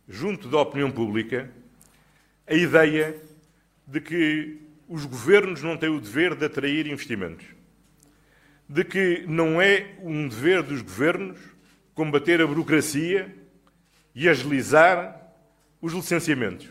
junto 0.08 0.48
da 0.48 0.60
opinião 0.60 0.90
pública 0.90 1.50
a 2.46 2.54
ideia 2.54 3.14
de 3.86 4.00
que 4.00 4.60
os 4.88 5.04
governos 5.04 5.62
não 5.62 5.76
têm 5.76 5.88
o 5.88 6.00
dever 6.00 6.34
de 6.34 6.46
atrair 6.46 6.86
investimentos, 6.86 7.44
de 8.68 8.84
que 8.84 9.24
não 9.26 9.60
é 9.60 9.94
um 10.02 10.28
dever 10.28 10.62
dos 10.62 10.82
governos 10.82 11.38
combater 11.94 12.40
a 12.40 12.46
burocracia 12.46 13.34
e 14.14 14.28
agilizar 14.28 15.20
os 15.80 15.92
licenciamentos. 15.92 16.68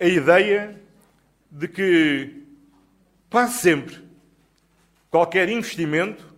A 0.00 0.06
ideia 0.06 0.80
de 1.50 1.68
que 1.68 2.42
quase 3.30 3.58
sempre 3.58 4.02
qualquer 5.10 5.48
investimento 5.48 6.34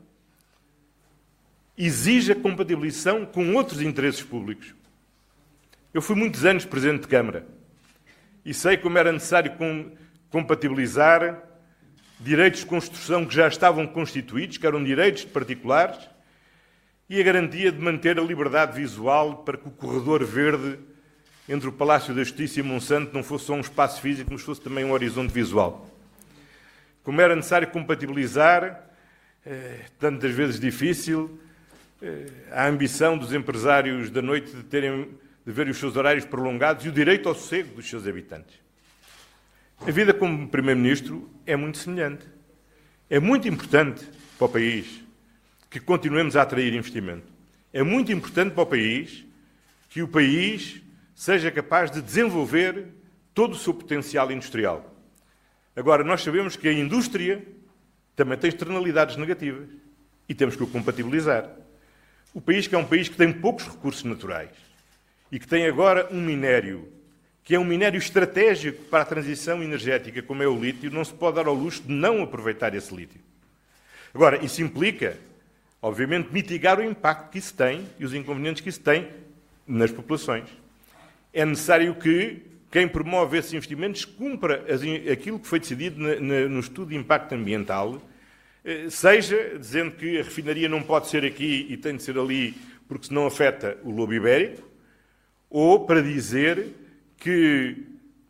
exige 1.78 2.32
a 2.32 2.36
compatibilização 2.36 3.24
com 3.24 3.54
outros 3.54 3.80
interesses 3.80 4.22
públicos. 4.22 4.74
Eu 5.94 6.02
fui 6.02 6.14
muitos 6.14 6.44
anos 6.44 6.64
Presidente 6.66 7.02
de 7.02 7.08
Câmara 7.08 7.46
e 8.44 8.52
sei 8.52 8.76
como 8.76 8.98
era 8.98 9.12
necessário 9.12 9.52
compatibilizar 10.30 11.45
direitos 12.18 12.60
de 12.60 12.66
construção 12.66 13.26
que 13.26 13.34
já 13.34 13.48
estavam 13.48 13.86
constituídos, 13.86 14.58
que 14.58 14.66
eram 14.66 14.82
direitos 14.82 15.22
de 15.22 15.28
particulares, 15.28 15.98
e 17.08 17.20
a 17.20 17.22
garantia 17.22 17.70
de 17.70 17.78
manter 17.78 18.18
a 18.18 18.22
liberdade 18.22 18.76
visual 18.76 19.38
para 19.38 19.56
que 19.56 19.68
o 19.68 19.70
corredor 19.70 20.24
verde 20.24 20.78
entre 21.48 21.68
o 21.68 21.72
Palácio 21.72 22.12
da 22.12 22.24
Justiça 22.24 22.58
e 22.58 22.62
Monsanto 22.62 23.14
não 23.14 23.22
fosse 23.22 23.46
só 23.46 23.54
um 23.54 23.60
espaço 23.60 24.00
físico, 24.00 24.32
mas 24.32 24.42
fosse 24.42 24.60
também 24.60 24.84
um 24.84 24.90
horizonte 24.90 25.32
visual. 25.32 25.88
Como 27.04 27.20
era 27.20 27.36
necessário 27.36 27.68
compatibilizar, 27.68 28.90
eh, 29.44 29.84
tantas 30.00 30.32
vezes 30.32 30.58
difícil, 30.58 31.38
eh, 32.02 32.26
a 32.50 32.66
ambição 32.66 33.16
dos 33.16 33.32
empresários 33.32 34.10
da 34.10 34.20
noite 34.20 34.50
de, 34.50 34.64
terem, 34.64 35.16
de 35.46 35.52
ver 35.52 35.68
os 35.68 35.78
seus 35.78 35.94
horários 35.94 36.24
prolongados 36.24 36.84
e 36.84 36.88
o 36.88 36.92
direito 36.92 37.28
ao 37.28 37.34
sossego 37.36 37.76
dos 37.76 37.88
seus 37.88 38.08
habitantes. 38.08 38.58
A 39.86 39.90
vida 39.92 40.12
como 40.12 40.48
Primeiro-Ministro 40.48 41.30
é 41.46 41.56
muito 41.56 41.78
semelhante. 41.78 42.26
É 43.08 43.20
muito 43.20 43.46
importante 43.46 44.04
para 44.36 44.46
o 44.46 44.48
país 44.48 45.02
que 45.70 45.78
continuemos 45.78 46.36
a 46.36 46.42
atrair 46.42 46.74
investimento. 46.74 47.32
É 47.72 47.82
muito 47.82 48.10
importante 48.10 48.52
para 48.52 48.62
o 48.62 48.66
país 48.66 49.24
que 49.88 50.02
o 50.02 50.08
país 50.08 50.82
seja 51.14 51.50
capaz 51.50 51.90
de 51.90 52.02
desenvolver 52.02 52.88
todo 53.32 53.52
o 53.52 53.58
seu 53.58 53.72
potencial 53.72 54.30
industrial. 54.32 54.94
Agora, 55.74 56.02
nós 56.02 56.22
sabemos 56.22 56.56
que 56.56 56.68
a 56.68 56.72
indústria 56.72 57.46
também 58.14 58.38
tem 58.38 58.48
externalidades 58.48 59.16
negativas 59.16 59.68
e 60.28 60.34
temos 60.34 60.56
que 60.56 60.62
o 60.62 60.66
compatibilizar. 60.66 61.50
O 62.34 62.40
país 62.40 62.66
que 62.66 62.74
é 62.74 62.78
um 62.78 62.86
país 62.86 63.08
que 63.08 63.16
tem 63.16 63.32
poucos 63.32 63.66
recursos 63.66 64.02
naturais 64.04 64.50
e 65.30 65.38
que 65.38 65.46
tem 65.46 65.66
agora 65.66 66.08
um 66.10 66.20
minério 66.20 66.92
que 67.46 67.54
é 67.54 67.58
um 67.60 67.64
minério 67.64 67.96
estratégico 67.96 68.82
para 68.86 69.02
a 69.02 69.06
transição 69.06 69.62
energética, 69.62 70.20
como 70.20 70.42
é 70.42 70.48
o 70.48 70.60
lítio, 70.60 70.90
não 70.90 71.04
se 71.04 71.14
pode 71.14 71.36
dar 71.36 71.46
ao 71.46 71.54
luxo 71.54 71.80
de 71.80 71.92
não 71.92 72.20
aproveitar 72.20 72.74
esse 72.74 72.92
lítio. 72.92 73.20
Agora, 74.12 74.44
isso 74.44 74.60
implica, 74.60 75.16
obviamente, 75.80 76.28
mitigar 76.32 76.80
o 76.80 76.82
impacto 76.82 77.30
que 77.30 77.38
isso 77.38 77.54
tem 77.54 77.86
e 78.00 78.04
os 78.04 78.12
inconvenientes 78.12 78.60
que 78.60 78.68
isso 78.68 78.80
tem 78.80 79.08
nas 79.64 79.92
populações. 79.92 80.48
É 81.32 81.46
necessário 81.46 81.94
que 81.94 82.42
quem 82.68 82.88
promove 82.88 83.38
esses 83.38 83.52
investimentos 83.52 84.04
cumpra 84.04 84.64
aquilo 85.12 85.38
que 85.38 85.46
foi 85.46 85.60
decidido 85.60 86.00
no 86.00 86.58
estudo 86.58 86.88
de 86.88 86.96
impacto 86.96 87.32
ambiental 87.32 88.02
eh, 88.64 88.90
seja 88.90 89.56
dizendo 89.56 89.92
que 89.92 90.18
a 90.18 90.24
refinaria 90.24 90.68
não 90.68 90.82
pode 90.82 91.06
ser 91.06 91.24
aqui 91.24 91.68
e 91.70 91.76
tem 91.76 91.96
de 91.96 92.02
ser 92.02 92.18
ali 92.18 92.56
porque 92.88 93.06
senão 93.06 93.24
afeta 93.24 93.78
o 93.84 93.90
lobo 93.92 94.12
ibérico, 94.12 94.68
ou 95.48 95.86
para 95.86 96.02
dizer 96.02 96.74
que 97.16 97.86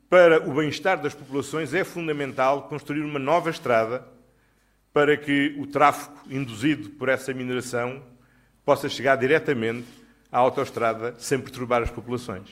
para 0.08 0.48
o 0.48 0.54
bem-estar 0.54 1.00
das 1.00 1.14
populações 1.14 1.74
é 1.74 1.84
fundamental 1.84 2.68
construir 2.68 3.02
uma 3.02 3.18
nova 3.18 3.50
estrada 3.50 4.06
para 4.92 5.16
que 5.16 5.54
o 5.58 5.66
tráfego 5.66 6.16
induzido 6.30 6.90
por 6.90 7.08
essa 7.08 7.34
mineração 7.34 8.02
possa 8.64 8.88
chegar 8.88 9.16
diretamente 9.16 9.86
à 10.30 10.38
autoestrada 10.38 11.14
sem 11.18 11.38
perturbar 11.38 11.82
as 11.82 11.90
populações. 11.90 12.48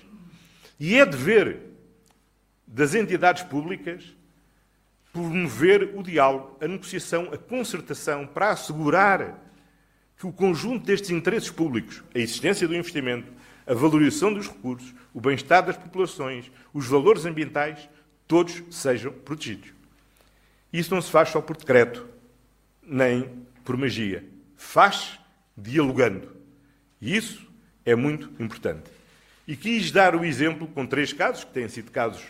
E 0.79 0.97
é 0.97 1.07
dever 1.07 1.61
das 2.66 2.94
entidades 2.94 3.42
públicas 3.42 4.14
promover 5.14 5.92
o 5.94 6.03
diálogo, 6.03 6.59
a 6.61 6.66
negociação, 6.66 7.31
a 7.33 7.38
concertação 7.38 8.27
para 8.27 8.51
assegurar 8.51 9.40
que 10.18 10.27
o 10.27 10.33
conjunto 10.33 10.85
destes 10.85 11.11
interesses 11.11 11.51
públicos, 11.51 12.03
a 12.12 12.18
existência 12.18 12.66
do 12.66 12.75
investimento, 12.75 13.33
a 13.66 13.74
valorização 13.74 14.33
dos 14.33 14.48
recursos, 14.48 14.94
o 15.12 15.20
bem-estar 15.20 15.64
das 15.64 15.77
populações, 15.77 16.50
os 16.72 16.87
valores 16.87 17.24
ambientais, 17.24 17.88
todos 18.27 18.62
sejam 18.70 19.12
protegidos. 19.12 19.70
Isso 20.72 20.94
não 20.94 21.00
se 21.00 21.11
faz 21.11 21.29
só 21.29 21.40
por 21.40 21.57
decreto, 21.57 22.07
nem 22.83 23.31
por 23.64 23.77
magia. 23.77 24.24
Faz 24.57 25.18
dialogando. 25.57 26.29
E 27.00 27.16
isso 27.16 27.46
é 27.85 27.94
muito 27.94 28.31
importante. 28.42 28.90
E 29.46 29.57
quis 29.57 29.90
dar 29.90 30.16
o 30.16 30.24
exemplo 30.24 30.66
com 30.66 30.87
três 30.87 31.12
casos, 31.12 31.44
que 31.44 31.53
têm 31.53 31.68
sido 31.68 31.90
casos 31.90 32.22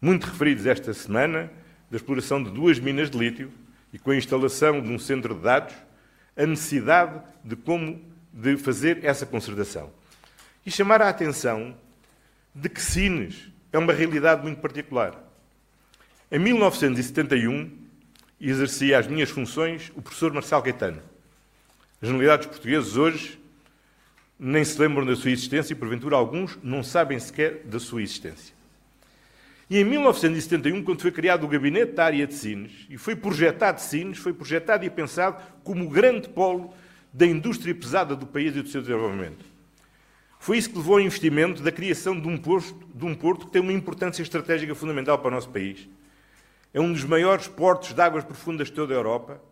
muito 0.00 0.24
referidos 0.24 0.66
esta 0.66 0.92
semana, 0.92 1.50
da 1.90 1.96
exploração 1.96 2.42
de 2.42 2.50
duas 2.50 2.78
minas 2.78 3.10
de 3.10 3.18
lítio 3.18 3.52
e 3.92 3.98
com 3.98 4.10
a 4.10 4.16
instalação 4.16 4.80
de 4.80 4.90
um 4.90 4.98
centro 4.98 5.34
de 5.34 5.40
dados, 5.40 5.74
a 6.36 6.44
necessidade 6.44 7.22
de 7.44 7.56
como 7.56 8.02
de 8.32 8.56
fazer 8.56 9.04
essa 9.04 9.24
conservação. 9.24 9.90
E 10.66 10.70
chamar 10.72 11.00
a 11.00 11.08
atenção 11.08 11.76
de 12.52 12.68
que 12.68 12.82
Sines 12.82 13.52
é 13.72 13.78
uma 13.78 13.92
realidade 13.92 14.42
muito 14.42 14.60
particular. 14.60 15.16
Em 16.28 16.40
1971, 16.40 17.70
exercia 18.40 18.98
as 18.98 19.06
minhas 19.06 19.30
funções 19.30 19.92
o 19.94 20.02
professor 20.02 20.32
Marcelo 20.32 20.62
Gaetano. 20.62 21.00
As 22.02 22.08
generalidades 22.08 22.48
portuguesas 22.48 22.96
hoje 22.96 23.38
nem 24.36 24.64
se 24.64 24.76
lembram 24.80 25.06
da 25.06 25.14
sua 25.14 25.30
existência 25.30 25.72
e, 25.72 25.76
porventura, 25.76 26.16
alguns 26.16 26.58
não 26.64 26.82
sabem 26.82 27.20
sequer 27.20 27.62
da 27.64 27.78
sua 27.78 28.02
existência. 28.02 28.52
E 29.70 29.78
em 29.78 29.84
1971, 29.84 30.82
quando 30.82 31.00
foi 31.00 31.12
criado 31.12 31.44
o 31.44 31.48
gabinete 31.48 31.92
da 31.92 32.06
área 32.06 32.26
de 32.26 32.34
Sines, 32.34 32.72
e 32.90 32.98
foi 32.98 33.14
projetado 33.14 33.80
Sines, 33.80 34.18
foi 34.18 34.32
projetado 34.32 34.84
e 34.84 34.90
pensado 34.90 35.40
como 35.62 35.84
o 35.84 35.88
grande 35.88 36.28
polo 36.28 36.74
da 37.12 37.24
indústria 37.24 37.72
pesada 37.72 38.16
do 38.16 38.26
país 38.26 38.56
e 38.56 38.62
do 38.62 38.68
seu 38.68 38.80
desenvolvimento. 38.80 39.55
Foi 40.46 40.58
isso 40.58 40.70
que 40.70 40.76
levou 40.76 40.94
ao 40.94 41.00
investimento 41.00 41.60
da 41.60 41.72
criação 41.72 42.20
de 42.20 42.28
um, 42.28 42.38
posto, 42.38 42.78
de 42.94 43.04
um 43.04 43.16
porto 43.16 43.46
que 43.46 43.50
tem 43.50 43.60
uma 43.60 43.72
importância 43.72 44.22
estratégica 44.22 44.76
fundamental 44.76 45.18
para 45.18 45.26
o 45.26 45.30
nosso 45.32 45.48
país. 45.48 45.88
É 46.72 46.80
um 46.80 46.92
dos 46.92 47.02
maiores 47.02 47.48
portos 47.48 47.92
de 47.92 48.00
águas 48.00 48.22
profundas 48.22 48.68
de 48.68 48.74
toda 48.74 48.94
a 48.94 48.96
Europa. 48.96 49.42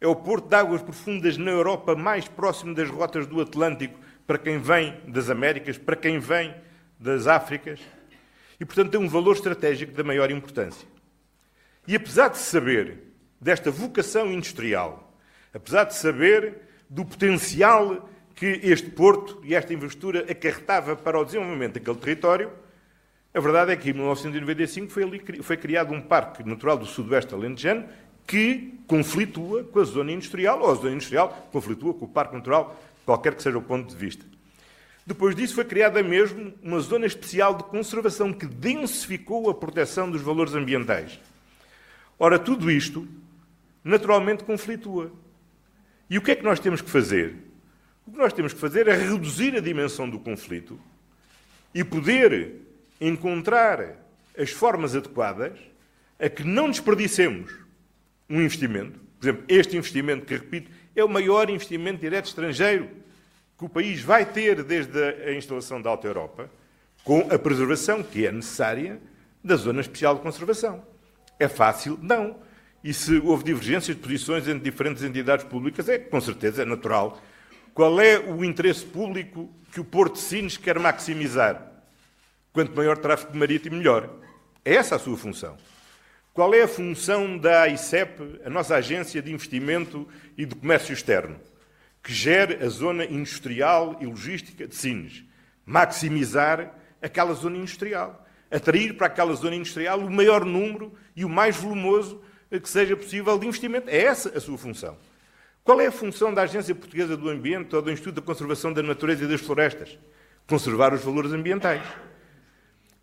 É 0.00 0.06
o 0.08 0.16
porto 0.16 0.48
de 0.48 0.56
águas 0.56 0.82
profundas 0.82 1.36
na 1.36 1.52
Europa 1.52 1.94
mais 1.94 2.26
próximo 2.26 2.74
das 2.74 2.90
rotas 2.90 3.24
do 3.24 3.40
Atlântico 3.40 3.96
para 4.26 4.36
quem 4.36 4.58
vem 4.58 5.00
das 5.06 5.30
Américas, 5.30 5.78
para 5.78 5.94
quem 5.94 6.18
vem 6.18 6.52
das 6.98 7.28
Áfricas 7.28 7.78
e, 8.58 8.64
portanto, 8.64 8.90
tem 8.90 9.00
um 9.00 9.08
valor 9.08 9.36
estratégico 9.36 9.92
da 9.92 10.02
maior 10.02 10.28
importância. 10.28 10.88
E 11.86 11.94
apesar 11.94 12.26
de 12.26 12.38
saber 12.38 12.98
desta 13.40 13.70
vocação 13.70 14.26
industrial, 14.32 15.16
apesar 15.54 15.84
de 15.84 15.94
saber 15.94 16.62
do 16.90 17.04
potencial 17.04 18.08
que 18.42 18.58
este 18.64 18.90
porto 18.90 19.40
e 19.44 19.54
esta 19.54 19.72
infraestrutura 19.72 20.26
acarretava 20.28 20.96
para 20.96 21.16
o 21.16 21.24
desenvolvimento 21.24 21.74
daquele 21.74 21.96
território, 21.96 22.50
a 23.32 23.38
verdade 23.38 23.70
é 23.70 23.76
que 23.76 23.90
em 23.90 23.92
1995 23.92 24.90
foi, 24.90 25.04
ali, 25.04 25.42
foi 25.44 25.56
criado 25.56 25.94
um 25.94 26.00
parque 26.00 26.42
natural 26.42 26.76
do 26.76 26.84
sudoeste 26.84 27.32
alentejano 27.32 27.84
que 28.26 28.80
conflitua 28.88 29.62
com 29.62 29.78
a 29.78 29.84
zona 29.84 30.10
industrial, 30.10 30.60
ou 30.60 30.72
a 30.72 30.74
zona 30.74 30.90
industrial 30.90 31.48
conflitua 31.52 31.94
com 31.94 32.04
o 32.04 32.08
parque 32.08 32.34
natural, 32.34 32.82
qualquer 33.06 33.36
que 33.36 33.44
seja 33.44 33.56
o 33.56 33.62
ponto 33.62 33.88
de 33.88 33.96
vista. 33.96 34.24
Depois 35.06 35.36
disso 35.36 35.54
foi 35.54 35.64
criada 35.64 36.02
mesmo 36.02 36.52
uma 36.64 36.80
zona 36.80 37.06
especial 37.06 37.54
de 37.54 37.62
conservação 37.62 38.32
que 38.32 38.46
densificou 38.46 39.50
a 39.50 39.54
proteção 39.54 40.10
dos 40.10 40.20
valores 40.20 40.54
ambientais. 40.54 41.20
Ora, 42.18 42.40
tudo 42.40 42.72
isto 42.72 43.06
naturalmente 43.84 44.42
conflitua. 44.42 45.12
E 46.10 46.18
o 46.18 46.20
que 46.20 46.32
é 46.32 46.34
que 46.34 46.42
nós 46.42 46.58
temos 46.58 46.80
que 46.80 46.90
fazer? 46.90 47.51
O 48.06 48.10
que 48.10 48.18
nós 48.18 48.32
temos 48.32 48.52
que 48.52 48.58
fazer 48.58 48.88
é 48.88 48.96
reduzir 48.96 49.56
a 49.56 49.60
dimensão 49.60 50.08
do 50.08 50.18
conflito 50.18 50.78
e 51.74 51.84
poder 51.84 52.52
encontrar 53.00 53.96
as 54.36 54.50
formas 54.50 54.94
adequadas 54.96 55.58
a 56.18 56.28
que 56.28 56.44
não 56.44 56.70
desperdicemos 56.70 57.52
um 58.28 58.40
investimento. 58.40 58.98
Por 59.18 59.26
exemplo, 59.26 59.44
este 59.48 59.76
investimento, 59.76 60.26
que 60.26 60.34
repito, 60.34 60.70
é 60.94 61.04
o 61.04 61.08
maior 61.08 61.48
investimento 61.48 62.00
direto 62.00 62.26
estrangeiro 62.26 62.88
que 63.58 63.64
o 63.64 63.68
país 63.68 64.02
vai 64.02 64.24
ter 64.24 64.62
desde 64.64 64.98
a 65.00 65.32
instalação 65.32 65.80
da 65.80 65.90
Alta 65.90 66.06
Europa, 66.06 66.50
com 67.04 67.28
a 67.32 67.38
preservação 67.38 68.02
que 68.02 68.26
é 68.26 68.32
necessária 68.32 69.00
da 69.42 69.56
zona 69.56 69.80
especial 69.80 70.14
de 70.16 70.20
conservação. 70.20 70.84
É 71.38 71.48
fácil? 71.48 71.98
Não. 72.02 72.36
E 72.82 72.92
se 72.92 73.18
houve 73.18 73.44
divergências 73.44 73.96
de 73.96 74.02
posições 74.02 74.48
entre 74.48 74.64
diferentes 74.70 75.02
entidades 75.02 75.44
públicas, 75.44 75.88
é 75.88 75.98
com 75.98 76.20
certeza 76.20 76.62
é 76.62 76.64
natural. 76.64 77.20
Qual 77.74 77.98
é 78.00 78.18
o 78.18 78.44
interesse 78.44 78.84
público 78.84 79.50
que 79.72 79.80
o 79.80 79.84
Porto 79.84 80.14
de 80.14 80.20
Sines 80.20 80.58
quer 80.58 80.78
maximizar? 80.78 81.72
Quanto 82.52 82.76
maior 82.76 82.98
tráfego 82.98 83.34
marítimo, 83.34 83.76
melhor. 83.76 84.10
É 84.62 84.74
essa 84.74 84.96
a 84.96 84.98
sua 84.98 85.16
função. 85.16 85.56
Qual 86.34 86.52
é 86.52 86.62
a 86.62 86.68
função 86.68 87.38
da 87.38 87.62
AICEP, 87.62 88.40
a 88.44 88.50
nossa 88.50 88.74
Agência 88.74 89.22
de 89.22 89.32
Investimento 89.32 90.06
e 90.36 90.44
de 90.44 90.54
Comércio 90.54 90.92
Externo, 90.92 91.40
que 92.02 92.12
gera 92.12 92.62
a 92.62 92.68
zona 92.68 93.06
industrial 93.06 93.96
e 94.02 94.06
logística 94.06 94.68
de 94.68 94.74
Sines? 94.74 95.24
Maximizar 95.64 96.74
aquela 97.00 97.32
zona 97.32 97.56
industrial. 97.56 98.26
Atrair 98.50 98.98
para 98.98 99.06
aquela 99.06 99.34
zona 99.34 99.56
industrial 99.56 99.98
o 100.00 100.10
maior 100.10 100.44
número 100.44 100.92
e 101.16 101.24
o 101.24 101.28
mais 101.28 101.56
volumoso 101.56 102.22
que 102.50 102.68
seja 102.68 102.94
possível 102.94 103.38
de 103.38 103.46
investimento. 103.46 103.88
É 103.88 104.02
essa 104.02 104.36
a 104.36 104.40
sua 104.40 104.58
função. 104.58 104.98
Qual 105.64 105.80
é 105.80 105.86
a 105.86 105.92
função 105.92 106.34
da 106.34 106.42
Agência 106.42 106.74
Portuguesa 106.74 107.16
do 107.16 107.28
Ambiente 107.28 107.76
ou 107.76 107.80
do 107.80 107.92
Instituto 107.92 108.16
da 108.16 108.22
Conservação 108.22 108.72
da 108.72 108.82
Natureza 108.82 109.24
e 109.24 109.28
das 109.28 109.40
Florestas? 109.40 109.96
Conservar 110.44 110.92
os 110.92 111.04
valores 111.04 111.30
ambientais. 111.30 111.86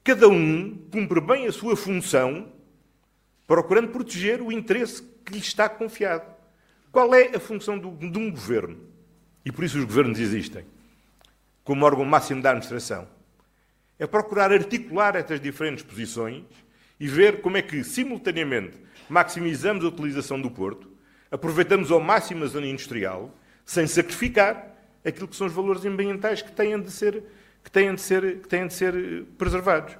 Cada 0.04 0.28
um 0.28 0.78
cumpre 0.92 1.22
bem 1.22 1.48
a 1.48 1.54
sua 1.54 1.78
função, 1.78 2.52
procurando 3.48 3.88
proteger 3.88 4.42
o 4.42 4.52
interesse 4.52 5.02
que 5.26 5.32
lhe 5.32 5.40
está 5.40 5.70
confiado. 5.70 6.30
Qual 6.92 7.16
é 7.16 7.34
a 7.34 7.40
função 7.40 7.80
do, 7.80 7.92
de 7.92 8.20
um 8.20 8.30
governo? 8.30 8.78
E 9.46 9.54
por 9.54 9.64
isso 9.64 9.78
os 9.78 9.86
governos 9.86 10.20
existem, 10.20 10.66
como 11.64 11.86
órgão 11.86 12.04
máximo 12.04 12.42
da 12.42 12.50
administração. 12.50 13.08
É 13.98 14.06
procurar 14.06 14.52
articular 14.52 15.16
estas 15.16 15.40
diferentes 15.40 15.84
posições 15.86 16.44
e 17.00 17.08
ver 17.08 17.40
como 17.40 17.56
é 17.56 17.62
que, 17.62 17.86
simultaneamente, 17.86 18.78
maximizamos 19.08 19.86
a 19.86 19.88
utilização 19.88 20.42
do 20.42 20.52
porto, 20.52 20.89
aproveitamos 21.32 21.92
ao 21.92 22.00
máximo 22.00 22.44
a 22.44 22.48
zona 22.48 22.68
industrial, 22.68 23.34
sem 23.66 23.86
sacrificar 23.88 24.76
aquilo 25.06 25.28
que 25.28 25.36
são 25.36 25.48
os 25.48 25.54
valores 25.54 25.86
ambientais 25.86 26.42
que 26.42 26.52
têm 26.52 26.80
de 26.82 26.92
ser, 26.92 27.24
que 27.64 27.72
têm 27.72 27.94
de 27.94 28.02
ser, 28.02 28.40
que 28.40 28.48
têm 28.48 28.68
de 28.68 28.74
ser 28.74 28.96
eh, 28.96 29.24
preservados. 29.38 29.96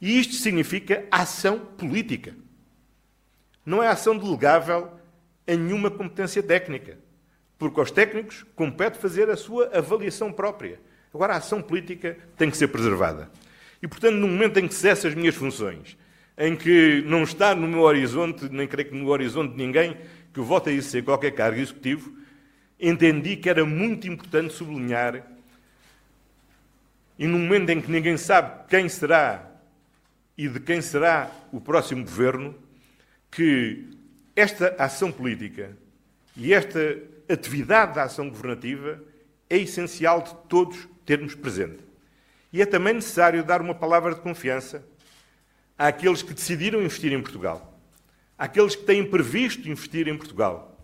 E 0.00 0.18
isto 0.18 0.34
significa 0.34 1.04
ação 1.10 1.58
política. 1.58 2.34
Não 3.64 3.82
é 3.82 3.88
ação 3.88 4.16
delegável 4.16 4.90
a 5.46 5.54
nenhuma 5.54 5.90
competência 5.90 6.42
técnica, 6.42 6.98
porque 7.58 7.80
aos 7.80 7.90
técnicos 7.90 8.44
compete 8.54 8.98
fazer 8.98 9.28
a 9.28 9.36
sua 9.36 9.70
avaliação 9.76 10.32
própria. 10.32 10.80
Agora, 11.12 11.34
a 11.34 11.38
ação 11.38 11.60
política 11.60 12.16
tem 12.36 12.50
que 12.50 12.56
ser 12.56 12.68
preservada. 12.68 13.30
E, 13.82 13.88
portanto, 13.88 14.14
no 14.14 14.28
momento 14.28 14.58
em 14.58 14.68
que 14.68 14.74
cessam 14.74 15.10
as 15.10 15.16
minhas 15.16 15.34
funções 15.34 15.96
em 16.40 16.56
que 16.56 17.02
não 17.06 17.22
está 17.22 17.54
no 17.54 17.68
meu 17.68 17.80
horizonte, 17.80 18.48
nem 18.50 18.66
creio 18.66 18.88
que 18.88 18.94
no 18.94 19.10
horizonte 19.10 19.52
de 19.52 19.58
ninguém, 19.58 19.94
que 20.32 20.40
vote 20.40 20.70
a 20.70 20.72
exercer 20.72 21.04
qualquer 21.04 21.32
cargo 21.32 21.60
executivo, 21.60 22.16
entendi 22.78 23.36
que 23.36 23.48
era 23.48 23.64
muito 23.64 24.08
importante 24.08 24.54
sublinhar, 24.54 25.26
e 27.18 27.26
no 27.26 27.38
momento 27.38 27.70
em 27.70 27.80
que 27.80 27.90
ninguém 27.90 28.16
sabe 28.16 28.66
quem 28.68 28.88
será 28.88 29.46
e 30.38 30.48
de 30.48 30.58
quem 30.58 30.80
será 30.80 31.30
o 31.52 31.60
próximo 31.60 32.02
governo, 32.02 32.54
que 33.30 33.90
esta 34.34 34.74
ação 34.78 35.12
política 35.12 35.76
e 36.34 36.54
esta 36.54 36.98
atividade 37.28 37.94
da 37.94 38.04
ação 38.04 38.30
governativa 38.30 39.02
é 39.50 39.58
essencial 39.58 40.22
de 40.22 40.34
todos 40.48 40.88
termos 41.04 41.34
presente. 41.34 41.78
E 42.50 42.62
é 42.62 42.66
também 42.66 42.94
necessário 42.94 43.44
dar 43.44 43.60
uma 43.60 43.74
palavra 43.74 44.14
de 44.14 44.20
confiança 44.20 44.82
àqueles 45.76 46.22
que 46.22 46.32
decidiram 46.32 46.80
investir 46.82 47.12
em 47.12 47.20
Portugal, 47.20 47.69
àqueles 48.40 48.74
que 48.74 48.84
têm 48.84 49.04
previsto 49.04 49.68
investir 49.68 50.08
em 50.08 50.16
Portugal, 50.16 50.82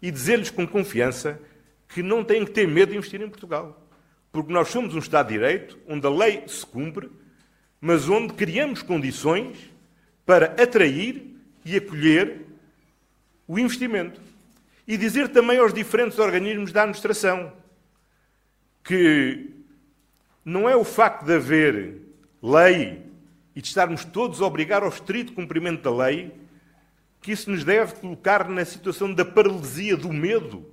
e 0.00 0.10
dizer-lhes 0.10 0.50
com 0.50 0.66
confiança 0.66 1.40
que 1.88 2.02
não 2.02 2.22
têm 2.22 2.44
que 2.44 2.50
ter 2.50 2.68
medo 2.68 2.92
de 2.92 2.98
investir 2.98 3.22
em 3.22 3.30
Portugal. 3.30 3.88
Porque 4.30 4.52
nós 4.52 4.68
somos 4.68 4.94
um 4.94 4.98
Estado 4.98 5.28
de 5.28 5.32
Direito, 5.32 5.78
onde 5.88 6.06
a 6.06 6.10
lei 6.10 6.44
se 6.46 6.66
cumpre, 6.66 7.10
mas 7.80 8.10
onde 8.10 8.34
criamos 8.34 8.82
condições 8.82 9.56
para 10.26 10.48
atrair 10.62 11.34
e 11.64 11.76
acolher 11.76 12.42
o 13.46 13.58
investimento. 13.58 14.20
E 14.86 14.98
dizer 14.98 15.28
também 15.28 15.58
aos 15.58 15.72
diferentes 15.72 16.18
organismos 16.18 16.72
da 16.72 16.82
administração 16.82 17.54
que 18.84 19.50
não 20.44 20.68
é 20.68 20.76
o 20.76 20.84
facto 20.84 21.24
de 21.24 21.34
haver 21.34 22.02
lei 22.42 23.02
e 23.56 23.62
de 23.62 23.66
estarmos 23.66 24.04
todos 24.04 24.42
a 24.42 24.46
obrigar 24.46 24.82
ao 24.82 24.90
estrito 24.90 25.32
cumprimento 25.32 25.82
da 25.82 26.04
lei, 26.04 26.30
que 27.20 27.32
isso 27.32 27.50
nos 27.50 27.64
deve 27.64 27.94
colocar 27.96 28.48
na 28.48 28.64
situação 28.64 29.12
da 29.12 29.24
paralisia 29.24 29.96
do 29.96 30.12
medo 30.12 30.72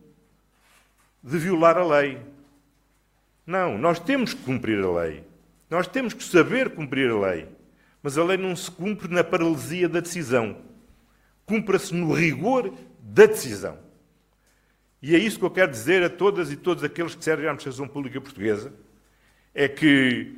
de 1.24 1.38
violar 1.38 1.78
a 1.78 1.86
lei. 1.86 2.20
Não, 3.46 3.78
nós 3.78 4.00
temos 4.00 4.34
que 4.34 4.44
cumprir 4.44 4.84
a 4.84 4.92
lei. 4.92 5.24
Nós 5.70 5.88
temos 5.88 6.14
que 6.14 6.24
saber 6.24 6.70
cumprir 6.72 7.10
a 7.10 7.20
lei. 7.20 7.48
Mas 8.02 8.18
a 8.18 8.24
lei 8.24 8.38
não 8.38 8.56
se 8.56 8.70
cumpre 8.70 9.08
na 9.08 9.24
paralisia 9.24 9.90
da 9.90 10.00
decisão. 10.00 10.58
Cumpra-se 11.46 11.94
no 11.94 12.14
rigor 12.14 12.74
da 13.00 13.26
decisão. 13.26 13.78
E 15.02 15.16
é 15.16 15.20
isso 15.20 15.40
que 15.40 15.46
eu 15.46 15.52
quero 15.52 15.72
dizer 15.72 16.04
a 16.04 16.10
todas 16.10 16.52
e 16.52 16.56
todos 16.56 16.84
aqueles 16.84 17.16
que 17.16 17.24
servem 17.24 17.48
à 17.48 17.50
administração 17.50 17.88
pública 17.88 18.20
portuguesa, 18.22 18.74
é 19.54 19.68
que 19.68 20.36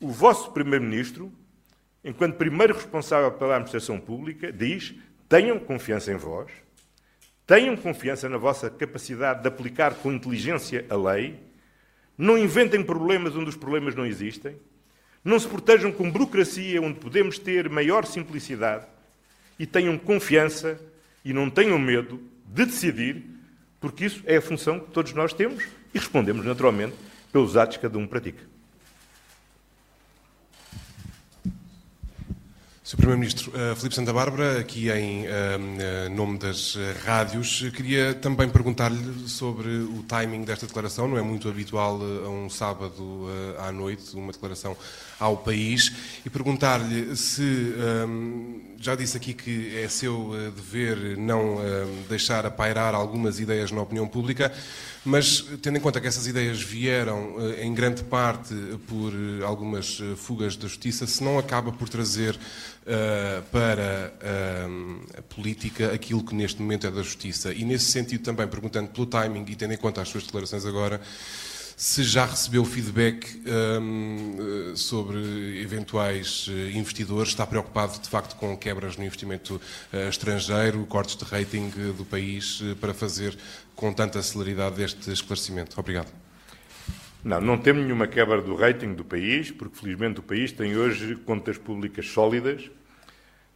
o 0.00 0.08
vosso 0.08 0.50
primeiro-ministro 0.52 1.32
enquanto 2.04 2.36
primeiro 2.36 2.74
responsável 2.74 3.30
pela 3.32 3.54
administração 3.54 4.00
pública, 4.00 4.52
diz: 4.52 4.94
tenham 5.32 5.58
confiança 5.58 6.12
em 6.12 6.16
vós, 6.16 6.50
tenham 7.46 7.74
confiança 7.74 8.28
na 8.28 8.36
vossa 8.36 8.68
capacidade 8.68 9.40
de 9.40 9.48
aplicar 9.48 9.94
com 9.94 10.12
inteligência 10.12 10.84
a 10.90 10.94
lei, 10.94 11.40
não 12.18 12.36
inventem 12.36 12.84
problemas 12.84 13.34
onde 13.34 13.48
os 13.48 13.56
problemas 13.56 13.94
não 13.94 14.04
existem, 14.04 14.54
não 15.24 15.40
se 15.40 15.48
protejam 15.48 15.90
com 15.90 16.10
burocracia 16.10 16.82
onde 16.82 17.00
podemos 17.00 17.38
ter 17.38 17.70
maior 17.70 18.04
simplicidade 18.04 18.84
e 19.58 19.64
tenham 19.64 19.96
confiança 19.96 20.78
e 21.24 21.32
não 21.32 21.48
tenham 21.48 21.78
medo 21.78 22.20
de 22.44 22.66
decidir, 22.66 23.24
porque 23.80 24.04
isso 24.04 24.22
é 24.26 24.36
a 24.36 24.42
função 24.42 24.80
que 24.80 24.90
todos 24.90 25.14
nós 25.14 25.32
temos 25.32 25.64
e 25.94 25.98
respondemos 25.98 26.44
naturalmente 26.44 26.94
pelos 27.32 27.56
atos 27.56 27.78
que 27.78 27.84
cada 27.84 27.96
um 27.96 28.06
pratica. 28.06 28.51
Sr. 32.84 32.96
Primeiro-Ministro, 32.96 33.52
uh, 33.52 33.76
Filipe 33.76 33.94
Santa 33.94 34.12
Bárbara, 34.12 34.58
aqui 34.58 34.90
em 34.90 35.24
uh, 35.24 36.10
nome 36.10 36.36
das 36.36 36.76
rádios, 37.04 37.62
queria 37.76 38.12
também 38.12 38.48
perguntar-lhe 38.48 39.28
sobre 39.28 39.68
o 39.68 40.02
timing 40.08 40.42
desta 40.42 40.66
declaração. 40.66 41.06
Não 41.06 41.16
é 41.16 41.22
muito 41.22 41.48
habitual 41.48 42.00
a 42.02 42.28
um 42.28 42.50
sábado 42.50 43.28
à 43.58 43.70
noite 43.70 44.16
uma 44.16 44.32
declaração 44.32 44.76
ao 45.22 45.36
país 45.36 45.92
e 46.24 46.30
perguntar-lhe 46.30 47.16
se, 47.16 47.74
um, 48.08 48.60
já 48.78 48.94
disse 48.94 49.16
aqui 49.16 49.32
que 49.32 49.76
é 49.76 49.88
seu 49.88 50.32
dever 50.54 51.16
não 51.16 51.58
deixar 52.08 52.44
a 52.44 52.50
pairar 52.50 52.94
algumas 52.94 53.38
ideias 53.38 53.70
na 53.70 53.80
opinião 53.80 54.08
pública, 54.08 54.52
mas 55.04 55.44
tendo 55.60 55.78
em 55.78 55.80
conta 55.80 56.00
que 56.00 56.06
essas 56.06 56.26
ideias 56.26 56.60
vieram 56.60 57.36
em 57.60 57.72
grande 57.72 58.02
parte 58.02 58.54
por 58.86 59.12
algumas 59.44 60.00
fugas 60.16 60.56
da 60.56 60.66
justiça, 60.66 61.06
se 61.06 61.22
não 61.22 61.38
acaba 61.38 61.72
por 61.72 61.88
trazer 61.88 62.38
uh, 62.82 63.42
para 63.50 64.12
uh, 64.20 65.18
a 65.18 65.22
política 65.22 65.92
aquilo 65.92 66.24
que 66.24 66.34
neste 66.34 66.60
momento 66.60 66.86
é 66.86 66.90
da 66.90 67.02
justiça. 67.02 67.52
E 67.52 67.64
nesse 67.64 67.86
sentido 67.86 68.22
também, 68.22 68.46
perguntando 68.46 68.88
pelo 68.90 69.06
timing 69.06 69.44
e 69.48 69.56
tendo 69.56 69.74
em 69.74 69.76
conta 69.76 70.02
as 70.02 70.08
suas 70.08 70.24
declarações 70.24 70.64
agora, 70.66 71.00
se 71.76 72.02
já 72.02 72.26
recebeu 72.26 72.64
feedback 72.64 73.42
um, 73.80 74.74
sobre 74.76 75.60
eventuais 75.60 76.48
investidores, 76.74 77.30
está 77.30 77.46
preocupado 77.46 77.98
de 77.98 78.08
facto 78.08 78.36
com 78.36 78.56
quebras 78.56 78.96
no 78.96 79.04
investimento 79.04 79.60
uh, 79.92 80.08
estrangeiro, 80.08 80.84
cortes 80.86 81.16
de 81.16 81.24
rating 81.24 81.70
do 81.96 82.04
país, 82.04 82.62
para 82.80 82.94
fazer 82.94 83.36
com 83.74 83.92
tanta 83.92 84.22
celeridade 84.22 84.82
este 84.82 85.10
esclarecimento? 85.10 85.78
Obrigado. 85.78 86.08
Não, 87.24 87.40
não 87.40 87.56
temos 87.56 87.84
nenhuma 87.84 88.08
quebra 88.08 88.42
do 88.42 88.56
rating 88.56 88.94
do 88.94 89.04
país, 89.04 89.50
porque 89.50 89.78
felizmente 89.78 90.18
o 90.18 90.22
país 90.22 90.50
tem 90.50 90.76
hoje 90.76 91.14
contas 91.16 91.56
públicas 91.56 92.06
sólidas. 92.08 92.68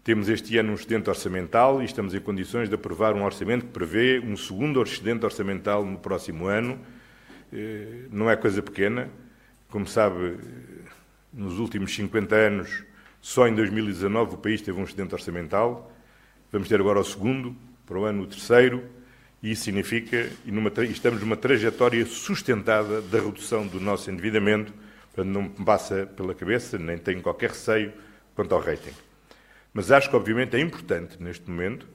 Temos 0.05 0.29
este 0.29 0.57
ano 0.57 0.71
um 0.71 0.75
excedente 0.77 1.11
orçamental 1.11 1.83
e 1.83 1.85
estamos 1.85 2.15
em 2.15 2.21
condições 2.21 2.69
de 2.69 2.77
aprovar 2.77 3.15
um 3.15 3.25
orçamento 3.25 3.67
que 3.67 3.73
prevê 3.73 4.21
um 4.21 4.37
segundo 4.37 4.81
excedente 4.81 5.25
orçamental 5.25 5.85
no 5.85 5.99
próximo 5.99 6.47
ano. 6.47 6.79
Eh, 7.53 8.07
não 8.11 8.31
é 8.31 8.37
coisa 8.37 8.63
pequena. 8.63 9.09
Como 9.69 9.87
sabe, 9.87 10.39
nos 11.33 11.59
últimos 11.59 11.95
50 11.95 12.35
anos, 12.35 12.85
só 13.21 13.47
em 13.47 13.55
2019 13.55 14.35
o 14.35 14.39
país 14.39 14.61
teve 14.63 14.79
um 14.81 14.85
excedente 14.85 15.15
orçamental. 15.15 15.93
Vamos 16.53 16.69
ter 16.69 16.81
agora 16.81 17.01
o 17.01 17.05
segundo, 17.05 17.57
para 17.85 17.99
o 17.99 18.05
ano 18.05 18.23
o 18.23 18.27
terceiro. 18.27 18.85
E 19.43 19.51
isso 19.53 19.65
significa, 19.65 20.31
e 20.45 20.51
numa, 20.51 20.73
estamos 20.85 21.21
numa 21.21 21.37
trajetória 21.37 22.05
sustentada 22.07 23.03
da 23.03 23.21
redução 23.21 23.67
do 23.67 23.79
nosso 23.79 24.11
endividamento, 24.11 24.73
Portanto, 25.17 25.33
não 25.33 25.43
me 25.45 25.65
passa 25.65 26.07
pela 26.15 26.35
cabeça, 26.35 26.77
nem 26.77 26.99
tenho 26.99 27.23
qualquer 27.23 27.49
receio 27.49 27.91
quanto 28.35 28.55
ao 28.55 28.61
rating. 28.61 28.93
Mas 29.73 29.91
acho 29.91 30.11
que, 30.11 30.17
obviamente, 30.17 30.55
é 30.55 30.61
importante, 30.61 31.17
neste 31.19 31.49
momento, 31.49 31.89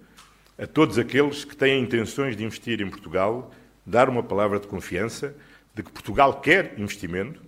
a 0.57 0.65
todos 0.65 0.97
aqueles 0.97 1.45
que 1.45 1.55
têm 1.55 1.83
intenções 1.83 2.35
de 2.35 2.43
investir 2.43 2.81
em 2.81 2.89
Portugal, 2.89 3.51
dar 3.91 4.07
uma 4.07 4.23
palavra 4.23 4.57
de 4.57 4.67
confiança 4.67 5.35
de 5.75 5.83
que 5.83 5.91
Portugal 5.91 6.39
quer 6.39 6.79
investimento, 6.79 7.43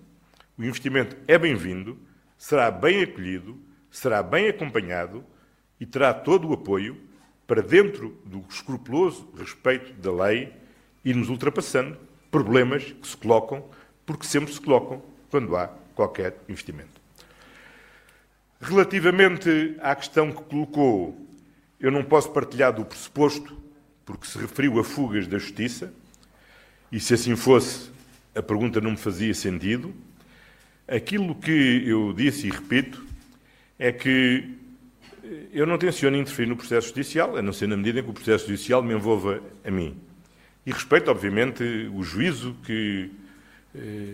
o 0.58 0.64
investimento 0.64 1.16
é 1.26 1.38
bem-vindo, 1.38 1.98
será 2.38 2.70
bem 2.70 3.02
acolhido, 3.02 3.58
será 3.90 4.22
bem 4.22 4.50
acompanhado 4.50 5.24
e 5.80 5.86
terá 5.86 6.14
todo 6.14 6.50
o 6.50 6.54
apoio 6.54 6.98
para, 7.48 7.62
dentro 7.62 8.22
do 8.26 8.44
escrupuloso 8.50 9.30
respeito 9.38 9.94
da 9.94 10.12
lei, 10.12 10.52
irmos 11.04 11.30
ultrapassando 11.30 11.98
problemas 12.30 12.84
que 12.84 13.08
se 13.08 13.16
colocam, 13.16 13.64
porque 14.06 14.26
sempre 14.26 14.54
se 14.54 14.60
colocam 14.60 15.02
quando 15.32 15.56
há 15.56 15.70
qualquer 15.96 16.36
investimento. 16.50 17.02
Relativamente 18.60 19.78
à 19.82 19.96
questão 19.96 20.30
que 20.30 20.44
colocou, 20.44 21.18
eu 21.80 21.90
não 21.90 22.04
posso 22.04 22.30
partilhar 22.32 22.74
do 22.74 22.84
pressuposto, 22.84 23.58
porque 24.06 24.28
se 24.28 24.38
referiu 24.38 24.78
a 24.80 24.84
fugas 24.84 25.26
da 25.26 25.38
justiça, 25.38 25.94
e 26.94 27.00
se 27.00 27.16
assim 27.16 27.36
fosse, 27.36 27.90
a 28.36 28.42
pergunta 28.44 28.80
não 28.80 28.92
me 28.92 28.98
fazia 28.98 29.34
sentido. 29.34 29.92
Aquilo 30.88 31.34
que 31.34 31.84
eu 31.88 32.14
disse 32.14 32.46
e 32.46 32.52
repito 32.52 33.04
é 33.80 33.92
que 33.92 34.48
eu 35.52 35.66
não 35.66 35.76
tenciono 35.80 36.16
interferir 36.16 36.48
no 36.48 36.56
processo 36.56 36.90
judicial, 36.90 37.36
a 37.36 37.42
não 37.42 37.52
ser 37.52 37.66
na 37.66 37.76
medida 37.76 38.00
em 38.00 38.04
que 38.04 38.12
o 38.12 38.14
processo 38.14 38.46
judicial 38.46 38.84
me 38.84 38.94
envolva 38.94 39.42
a 39.66 39.72
mim. 39.72 39.98
E 40.68 40.72
respeito, 40.72 41.10
obviamente, 41.10 41.64
o 41.92 42.04
juízo 42.04 42.56
que 42.64 43.10
eh, 43.74 44.14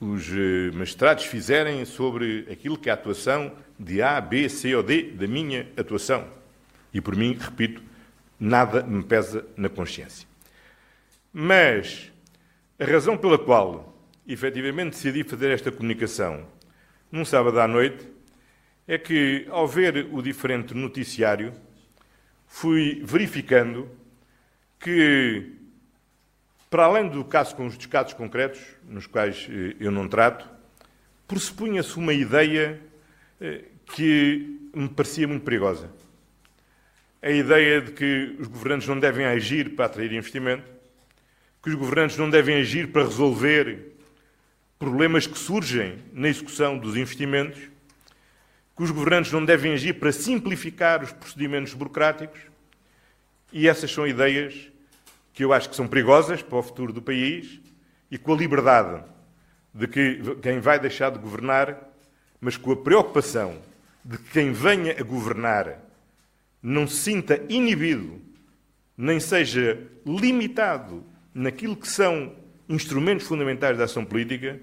os 0.00 0.28
eh, 0.28 0.72
magistrados 0.74 1.26
fizerem 1.26 1.84
sobre 1.84 2.48
aquilo 2.50 2.76
que 2.76 2.88
é 2.88 2.92
a 2.92 2.96
atuação 2.96 3.52
de 3.78 4.02
A, 4.02 4.20
B, 4.20 4.48
C 4.48 4.74
ou 4.74 4.82
D 4.82 5.12
da 5.12 5.28
minha 5.28 5.68
atuação. 5.76 6.26
E 6.92 7.00
por 7.00 7.14
mim, 7.14 7.38
repito, 7.38 7.80
nada 8.40 8.82
me 8.82 9.04
pesa 9.04 9.46
na 9.56 9.68
consciência. 9.68 10.29
Mas 11.32 12.10
a 12.78 12.84
razão 12.84 13.16
pela 13.16 13.38
qual, 13.38 13.96
efetivamente, 14.26 14.90
decidi 14.90 15.24
fazer 15.24 15.50
esta 15.50 15.70
comunicação 15.70 16.46
num 17.10 17.24
sábado 17.24 17.60
à 17.60 17.68
noite 17.68 18.08
é 18.86 18.98
que, 18.98 19.46
ao 19.50 19.66
ver 19.66 20.08
o 20.12 20.22
diferente 20.22 20.74
noticiário, 20.74 21.52
fui 22.46 23.02
verificando 23.04 23.88
que 24.78 25.60
para 26.70 26.84
além 26.84 27.08
do 27.08 27.24
caso, 27.24 27.56
dos 27.56 27.86
casos 27.86 28.12
concretos, 28.14 28.60
nos 28.84 29.04
quais 29.04 29.48
eh, 29.50 29.74
eu 29.80 29.90
não 29.90 30.06
trato, 30.06 30.48
pressupunha-se 31.26 31.96
uma 31.96 32.12
ideia 32.12 32.80
eh, 33.40 33.64
que 33.92 34.70
me 34.72 34.88
parecia 34.88 35.26
muito 35.26 35.42
perigosa. 35.42 35.90
A 37.20 37.28
ideia 37.28 37.80
de 37.80 37.90
que 37.90 38.36
os 38.38 38.46
governantes 38.46 38.86
não 38.86 39.00
devem 39.00 39.26
agir 39.26 39.74
para 39.74 39.86
atrair 39.86 40.12
investimento, 40.12 40.62
que 41.62 41.68
os 41.68 41.74
governantes 41.74 42.16
não 42.16 42.30
devem 42.30 42.56
agir 42.56 42.90
para 42.90 43.04
resolver 43.04 43.96
problemas 44.78 45.26
que 45.26 45.38
surgem 45.38 45.98
na 46.12 46.28
execução 46.28 46.78
dos 46.78 46.96
investimentos, 46.96 47.60
que 48.76 48.82
os 48.82 48.90
governantes 48.90 49.30
não 49.30 49.44
devem 49.44 49.74
agir 49.74 49.94
para 49.94 50.10
simplificar 50.10 51.02
os 51.02 51.12
procedimentos 51.12 51.74
burocráticos, 51.74 52.40
e 53.52 53.68
essas 53.68 53.92
são 53.92 54.06
ideias 54.06 54.70
que 55.34 55.44
eu 55.44 55.52
acho 55.52 55.68
que 55.68 55.76
são 55.76 55.86
perigosas 55.86 56.42
para 56.42 56.58
o 56.58 56.62
futuro 56.62 56.92
do 56.92 57.02
país 57.02 57.60
e 58.10 58.16
com 58.16 58.32
a 58.32 58.36
liberdade 58.36 59.04
de 59.74 59.86
que 59.86 60.20
quem 60.42 60.60
vai 60.60 60.78
deixar 60.78 61.10
de 61.10 61.18
governar, 61.18 61.78
mas 62.40 62.56
com 62.56 62.72
a 62.72 62.76
preocupação 62.76 63.60
de 64.04 64.16
que 64.16 64.30
quem 64.30 64.52
venha 64.52 64.96
a 64.98 65.02
governar 65.02 65.78
não 66.62 66.86
se 66.86 66.96
sinta 66.96 67.40
inibido, 67.48 68.20
nem 68.96 69.20
seja 69.20 69.86
limitado 70.06 71.04
naquilo 71.34 71.76
que 71.76 71.88
são 71.88 72.34
instrumentos 72.68 73.26
fundamentais 73.26 73.76
da 73.76 73.84
ação 73.84 74.04
política, 74.04 74.60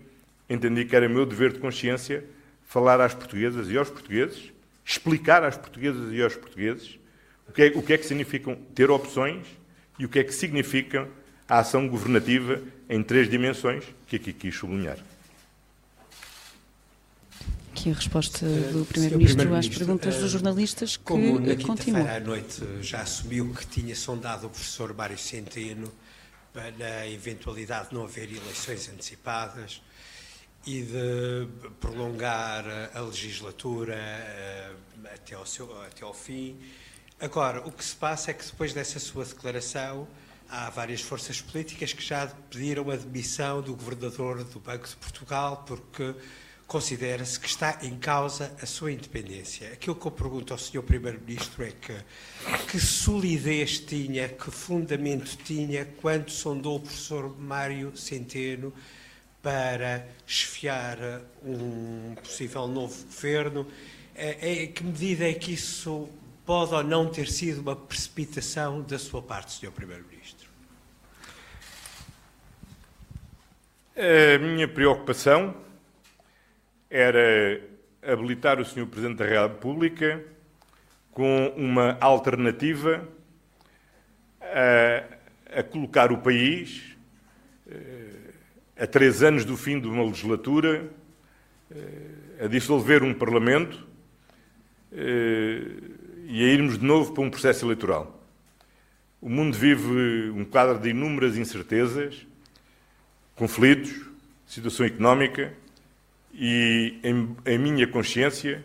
entendi 0.49 0.85
que 0.85 0.95
era 0.95 1.09
meu 1.09 1.25
dever 1.25 1.53
de 1.53 1.59
consciência 1.59 2.23
falar 2.65 2.99
às 3.01 3.13
portuguesas 3.13 3.69
e 3.69 3.77
aos 3.77 3.89
portugueses, 3.89 4.51
explicar 4.85 5.43
às 5.43 5.57
portuguesas 5.57 6.13
e 6.13 6.21
aos 6.21 6.35
portugueses 6.35 6.99
o 7.47 7.51
que 7.51 7.61
é, 7.63 7.67
o 7.67 7.81
que, 7.81 7.93
é 7.93 7.97
que 7.97 8.05
significam 8.05 8.55
ter 8.75 8.89
opções 8.91 9.45
e 9.97 10.05
o 10.05 10.09
que 10.09 10.19
é 10.19 10.23
que 10.23 10.33
significa 10.33 11.07
a 11.47 11.59
ação 11.59 11.87
governativa 11.87 12.61
em 12.89 13.01
três 13.01 13.29
dimensões 13.29 13.83
que 14.05 14.17
aqui 14.17 14.33
quis 14.33 14.55
sublinhar. 14.55 14.97
Aqui 17.71 17.91
a 17.91 17.93
resposta 17.93 18.45
do 18.45 18.85
Primeiro-Ministro 18.85 19.37
Primeiro 19.37 19.55
às 19.55 19.69
perguntas 19.69 20.17
dos 20.17 20.31
jornalistas 20.31 20.97
que 20.97 21.03
como 21.03 21.39
na 21.39 21.55
continuam. 21.55 22.07
à 22.07 22.19
noite 22.19 22.61
já 22.81 23.01
assumiu 23.01 23.53
que 23.53 23.65
tinha 23.67 23.95
sondado 23.95 24.47
o 24.47 24.49
professor 24.49 24.93
Mário 24.93 25.17
Centeno 25.17 25.91
para 26.57 27.01
a 27.01 27.07
eventualidade 27.07 27.89
de 27.89 27.95
não 27.95 28.03
haver 28.05 28.31
eleições 28.31 28.89
antecipadas 28.89 29.81
e 30.65 30.81
de 30.81 31.47
prolongar 31.79 32.65
a 32.95 32.99
legislatura 33.01 33.95
eh, 33.95 34.71
até 35.13 35.35
ao, 35.35 35.45
seu, 35.45 35.81
até 35.83 36.03
ao 36.03 36.13
fim, 36.13 36.59
Agora, 37.19 37.67
o 37.67 37.71
que 37.71 37.83
se 37.83 37.95
passa 37.95 38.29
é 38.29 38.33
que 38.33 38.45
depois 38.45 38.73
dessa 38.73 38.99
sua 38.99 39.25
declaração, 39.25 40.07
há 40.47 40.69
várias 40.69 41.01
forças 41.01 41.41
políticas 41.41 41.91
que 41.91 42.03
já 42.03 42.27
pediram 42.27 42.91
a 42.91 42.95
demissão 42.95 43.59
do 43.59 43.75
governador 43.75 44.43
do 44.43 44.59
Banco 44.59 44.87
de 44.87 44.95
Portugal 44.97 45.63
porque 45.65 46.13
considera-se 46.67 47.39
que 47.39 47.47
está 47.47 47.79
em 47.81 47.97
causa 47.97 48.53
a 48.61 48.65
sua 48.65 48.91
independência. 48.91 49.71
Aquilo 49.71 49.95
que 49.95 50.05
eu 50.05 50.11
pergunto 50.11 50.53
ao 50.53 50.59
Sr. 50.59 50.83
Primeiro-Ministro 50.83 51.63
é 51.63 51.71
que 51.71 51.93
que 52.69 52.79
solidez 52.79 53.79
tinha, 53.79 54.27
que 54.27 54.51
fundamento 54.51 55.37
tinha 55.37 55.85
quando 56.01 56.29
sondou 56.29 56.75
o 56.75 56.79
professor 56.81 57.39
Mário 57.39 57.95
Centeno 57.95 58.73
para 59.41 60.05
esfiar 60.27 60.97
um 61.41 62.13
possível 62.21 62.67
novo 62.67 63.01
governo? 63.05 63.65
É, 64.13 64.63
é, 64.63 64.67
que 64.67 64.83
medida 64.83 65.29
é 65.29 65.33
que 65.33 65.53
isso 65.53 66.09
pode 66.45 66.73
ou 66.73 66.83
não 66.83 67.09
ter 67.09 67.29
sido 67.29 67.61
uma 67.61 67.75
precipitação 67.75 68.81
da 68.81 68.99
sua 68.99 69.21
parte, 69.21 69.53
Sr. 69.53 69.71
Primeiro-Ministro? 69.71 70.49
A 73.95 74.37
minha 74.39 74.67
preocupação 74.67 75.66
era 76.89 77.61
habilitar 78.01 78.59
o 78.59 78.65
Sr. 78.65 78.85
Presidente 78.85 79.17
da 79.17 79.25
República 79.25 80.23
com 81.11 81.53
uma 81.57 81.97
alternativa 81.99 83.07
a, 84.41 85.59
a 85.59 85.63
colocar 85.63 86.11
o 86.11 86.19
país, 86.19 86.95
eh, 87.69 88.83
a 88.83 88.87
três 88.87 89.23
anos 89.23 89.43
do 89.43 89.57
fim 89.57 89.79
de 89.79 89.87
uma 89.87 90.03
legislatura, 90.03 90.89
eh, 91.71 92.45
a 92.45 92.47
dissolver 92.47 93.03
um 93.03 93.13
Parlamento 93.13 93.85
eh, 94.91 95.61
e 96.27 96.43
a 96.43 96.47
irmos 96.47 96.77
de 96.77 96.85
novo 96.85 97.13
para 97.13 97.23
um 97.23 97.29
processo 97.29 97.65
eleitoral. 97.65 98.23
O 99.19 99.27
mundo 99.27 99.57
vive 99.57 100.29
um 100.29 100.45
quadro 100.45 100.79
de 100.79 100.89
inúmeras 100.89 101.35
incertezas, 101.35 102.25
conflitos, 103.35 104.05
situação 104.45 104.85
económica 104.85 105.53
e, 106.37 106.99
em, 107.03 107.35
em 107.45 107.57
minha 107.57 107.87
consciência, 107.87 108.63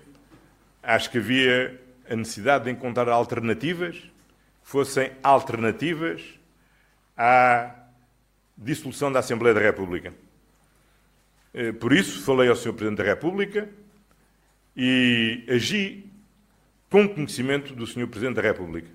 acho 0.83 1.11
que 1.11 1.17
havia 1.17 1.81
a 2.09 2.15
necessidade 2.15 2.65
de 2.65 2.71
encontrar 2.71 3.09
alternativas 3.09 3.97
que 3.97 4.11
fossem 4.69 5.11
alternativas 5.23 6.23
à 7.17 7.75
dissolução 8.59 9.11
da 9.11 9.21
Assembleia 9.21 9.55
da 9.55 9.61
República. 9.61 10.13
Eh, 11.55 11.73
por 11.73 11.95
isso, 11.95 12.23
falei 12.23 12.51
ao 12.51 12.57
Sr. 12.57 12.75
Presidente 12.75 12.99
da 12.99 13.05
República 13.05 13.69
e 14.77 15.43
agi 15.49 16.05
com 16.91 17.09
conhecimento 17.09 17.75
do 17.75 17.87
Sr. 17.87 18.07
Presidente 18.07 18.37
da 18.37 18.43
República. 18.43 18.89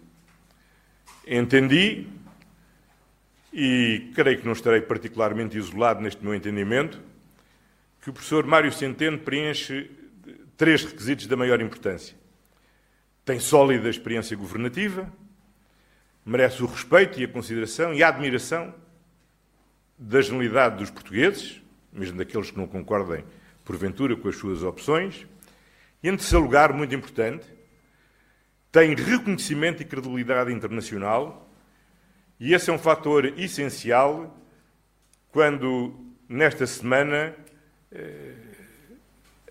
Entendi, 1.26 2.08
e 3.52 4.12
creio 4.14 4.38
que 4.38 4.46
não 4.46 4.54
estarei 4.54 4.82
particularmente 4.82 5.58
isolado 5.58 6.00
neste 6.00 6.24
meu 6.24 6.36
entendimento, 6.36 7.02
que 8.08 8.12
o 8.12 8.14
professor 8.14 8.46
Mário 8.48 8.72
Centeno 8.72 9.18
preenche 9.18 9.92
três 10.56 10.82
requisitos 10.82 11.28
da 11.28 11.36
maior 11.36 11.60
importância. 11.60 12.16
Tem 13.26 13.38
sólida 13.38 13.90
experiência 13.90 14.38
governativa, 14.38 15.12
merece 16.26 16.64
o 16.64 16.68
respeito 16.68 17.20
e 17.20 17.26
a 17.26 17.28
consideração 17.28 17.94
e 17.94 18.02
a 18.02 18.08
admiração 18.08 18.74
da 19.98 20.22
generalidade 20.22 20.78
dos 20.78 20.90
portugueses, 20.90 21.62
mesmo 21.92 22.18
daqueles 22.18 22.50
que 22.50 22.58
não 22.58 22.66
concordem, 22.66 23.26
porventura, 23.66 24.16
com 24.16 24.30
as 24.30 24.38
suas 24.38 24.64
opções. 24.64 25.28
E, 26.02 26.08
em 26.08 26.16
terceiro 26.16 26.46
lugar, 26.46 26.72
muito 26.72 26.96
importante, 26.96 27.46
tem 28.72 28.96
reconhecimento 28.96 29.82
e 29.82 29.86
credibilidade 29.86 30.54
internacional, 30.54 31.54
e 32.40 32.54
esse 32.54 32.70
é 32.70 32.74
um 32.74 32.80
fator 32.80 33.26
essencial 33.38 34.34
quando, 35.30 35.94
nesta 36.30 36.66
semana, 36.66 37.36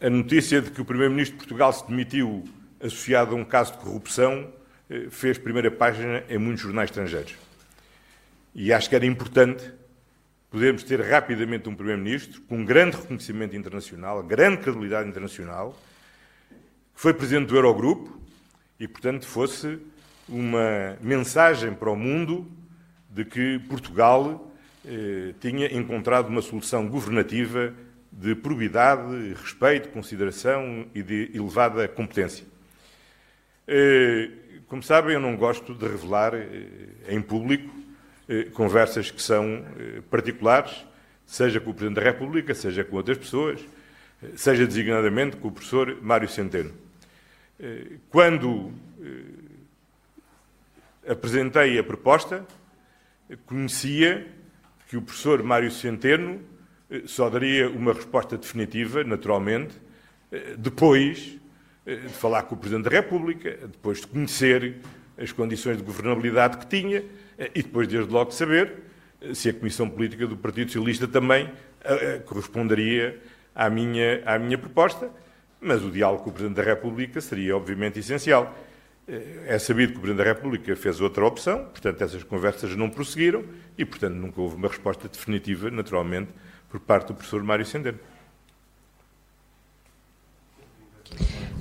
a 0.01 0.11
notícia 0.11 0.61
de 0.61 0.71
que 0.71 0.81
o 0.81 0.85
Primeiro-Ministro 0.85 1.37
de 1.37 1.45
Portugal 1.45 1.73
se 1.73 1.87
demitiu 1.89 2.45
associado 2.81 3.35
a 3.35 3.39
um 3.39 3.45
caso 3.45 3.73
de 3.73 3.79
corrupção 3.79 4.53
fez 5.11 5.39
primeira 5.39 5.71
página 5.71 6.23
em 6.29 6.39
muitos 6.39 6.63
jornais 6.63 6.91
estrangeiros. 6.91 7.35
E 8.55 8.73
acho 8.73 8.89
que 8.89 8.97
era 8.97 9.05
importante 9.05 9.73
podermos 10.51 10.83
ter 10.83 11.01
rapidamente 11.01 11.69
um 11.69 11.75
Primeiro-Ministro 11.75 12.41
com 12.43 12.65
grande 12.65 12.97
reconhecimento 12.97 13.57
internacional, 13.57 14.23
grande 14.23 14.59
credibilidade 14.59 15.09
internacional, 15.09 15.77
que 16.95 17.01
foi 17.01 17.13
Presidente 17.13 17.49
do 17.49 17.57
Eurogrupo 17.57 18.19
e, 18.79 18.87
portanto, 18.89 19.27
fosse 19.27 19.79
uma 20.29 20.97
mensagem 21.01 21.75
para 21.75 21.91
o 21.91 21.97
mundo 21.97 22.51
de 23.11 23.25
que 23.25 23.59
Portugal 23.69 24.51
eh, 24.85 25.35
tinha 25.41 25.67
encontrado 25.77 26.29
uma 26.29 26.43
solução 26.43 26.89
governativa 26.89 27.75
de 28.19 28.35
probidade, 28.35 29.35
respeito, 29.35 29.91
consideração 29.91 30.87
e 30.95 31.03
de 31.03 31.31
elevada 31.35 31.87
competência. 31.87 32.47
Eh, 33.69 34.31
como 34.69 34.83
sabem, 34.83 35.15
eu 35.15 35.21
não 35.21 35.37
gosto 35.37 35.75
de 35.75 35.87
revelar 35.87 36.35
eh, 36.35 36.47
em 37.09 37.21
público 37.21 37.71
eh, 38.27 38.45
conversas 38.45 39.11
que 39.11 39.21
são 39.21 39.65
particulares, 40.11 40.87
seja 41.27 41.61
com 41.61 41.71
o 41.71 41.75
Presidente 41.75 42.03
da 42.03 42.11
República, 42.11 42.55
seja 42.55 42.83
com 42.85 42.97
outras 42.97 43.19
pessoas, 43.19 43.61
seja 44.35 44.67
designadamente 44.67 45.37
com 45.37 45.49
o 45.49 45.53
professor 45.53 46.01
Mário 46.01 46.29
Centeno. 46.29 46.73
Quando 48.09 48.73
apresentei 51.07 51.79
a 51.79 51.85
proposta, 51.85 52.47
conhecia 53.45 54.27
que 54.89 54.97
o 54.97 55.03
professor 55.03 55.43
Mário 55.43 55.71
Centeno 55.71 56.41
só 57.07 57.29
daria 57.29 57.69
uma 57.69 57.93
resposta 57.93 58.37
definitiva, 58.37 59.03
naturalmente, 59.03 59.75
eh, 60.31 60.55
depois 60.57 61.37
eh, 61.85 61.97
de 61.97 62.09
falar 62.09 62.45
com 62.45 62.55
o 62.55 62.59
Presidente 62.59 62.85
da 62.85 62.91
República, 62.91 63.59
depois 63.63 64.01
de 64.01 64.07
conhecer 64.07 64.77
as 65.19 65.33
condições 65.33 65.79
de 65.79 65.83
governabilidade 65.83 66.59
que 66.59 66.67
tinha 66.67 67.03
e 67.55 67.63
depois, 67.63 67.89
desde 67.89 68.13
logo, 68.13 68.31
de 68.31 68.37
saber 68.37 68.73
se 69.35 69.49
a 69.49 69.55
Comissão 69.55 69.89
Política 69.89 70.27
do 70.27 70.37
Partido 70.37 70.69
Socialista 70.69 71.09
também 71.09 71.51
corresponderia 72.27 73.19
à 73.55 73.71
minha, 73.71 74.23
à 74.27 74.39
minha 74.39 74.59
proposta. 74.59 75.11
Mas 75.59 75.83
o 75.83 75.91
diálogo 75.91 76.25
com 76.25 76.31
o 76.31 76.33
Presidente 76.35 76.57
da 76.57 76.63
República 76.63 77.19
seria, 77.21 77.57
obviamente, 77.57 77.99
essencial. 77.99 78.55
É 79.47 79.59
sabido 79.59 79.93
que 79.93 79.99
o 79.99 80.01
Presidente 80.03 80.25
da 80.25 80.33
República 80.35 80.77
fez 80.77 81.01
outra 81.01 81.25
opção, 81.25 81.65
portanto, 81.65 82.03
essas 82.03 82.23
conversas 82.23 82.77
não 82.77 82.91
prosseguiram 82.91 83.45
e, 83.79 83.85
portanto, 83.85 84.15
nunca 84.15 84.41
houve 84.41 84.57
uma 84.57 84.69
resposta 84.69 85.09
definitiva, 85.09 85.71
naturalmente, 85.71 86.31
por 86.77 86.81
parte 86.81 87.09
do 87.09 87.15
professor 87.15 87.43
Mário 87.43 87.65
Sendeno. 87.65 87.99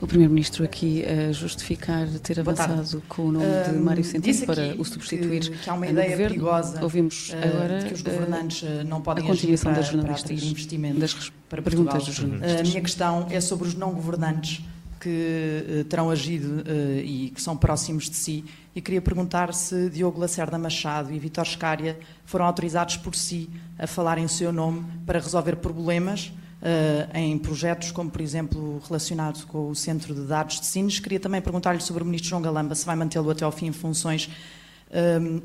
O 0.02 0.08
Primeiro-Ministro 0.08 0.66
aqui 0.66 1.06
a 1.06 1.32
justificar 1.32 2.06
ter 2.22 2.40
avançado 2.40 3.02
com 3.08 3.28
o 3.28 3.32
nome 3.32 3.46
de 3.66 3.78
Mário 3.78 4.04
Centeno 4.04 4.46
para 4.46 4.76
o 4.78 4.84
substituir 4.84 5.50
que, 5.50 5.58
que 5.58 5.70
há 5.70 5.74
uma 5.74 5.88
ideia 5.88 6.10
governo. 6.10 6.36
perigosa 6.36 6.84
Ouvimos 6.84 7.34
agora 7.34 7.80
de 7.80 7.86
que 7.86 7.94
os 7.94 8.02
governantes 8.02 8.62
uh, 8.64 8.84
não 8.86 9.02
podem 9.02 9.24
a 9.24 9.28
continuação 9.28 9.72
para, 9.72 9.82
das 9.82 9.92
jornalistas, 9.92 10.40
para 10.40 10.50
investimentos 10.50 11.00
das 11.00 11.32
para 11.48 11.62
perguntas 11.62 12.06
dos 12.06 12.16
jornalistas. 12.16 12.60
A 12.60 12.64
minha 12.64 12.82
questão 12.82 13.28
é 13.30 13.40
sobre 13.40 13.68
os 13.70 13.74
não 13.74 13.94
governantes 13.94 14.62
que 15.06 15.64
uh, 15.82 15.84
terão 15.84 16.10
agido 16.10 16.64
uh, 16.64 17.00
e 17.04 17.30
que 17.30 17.40
são 17.40 17.56
próximos 17.56 18.10
de 18.10 18.16
si. 18.16 18.44
E 18.76 18.82
queria 18.82 19.00
perguntar 19.00 19.54
se 19.54 19.88
Diogo 19.92 20.20
Lacerda 20.20 20.58
Machado 20.58 21.14
e 21.14 21.20
Vitor 21.20 21.46
Scária 21.46 22.00
foram 22.26 22.46
autorizados 22.46 22.98
por 22.98 23.14
si 23.14 23.48
a 23.78 23.86
falar 23.86 24.18
em 24.18 24.28
seu 24.28 24.52
nome 24.52 24.84
para 25.06 25.20
resolver 25.20 25.58
problemas 25.58 26.34
uh, 26.60 27.16
em 27.16 27.38
projetos 27.38 27.92
como, 27.92 28.10
por 28.10 28.20
exemplo, 28.20 28.82
relacionado 28.88 29.46
com 29.46 29.70
o 29.70 29.76
Centro 29.76 30.16
de 30.16 30.22
Dados 30.22 30.60
de 30.60 30.66
Sines. 30.66 31.00
Queria 31.00 31.20
também 31.20 31.40
perguntar-lhe 31.40 31.82
sobre 31.82 32.02
o 32.02 32.06
Ministro 32.06 32.32
João 32.32 32.42
Galamba, 32.42 32.74
se 32.74 32.84
vai 32.84 32.96
mantê-lo 32.96 33.30
até 33.30 33.46
ao 33.46 33.52
fim 33.52 33.68
em 33.68 33.74
funções. 33.74 34.28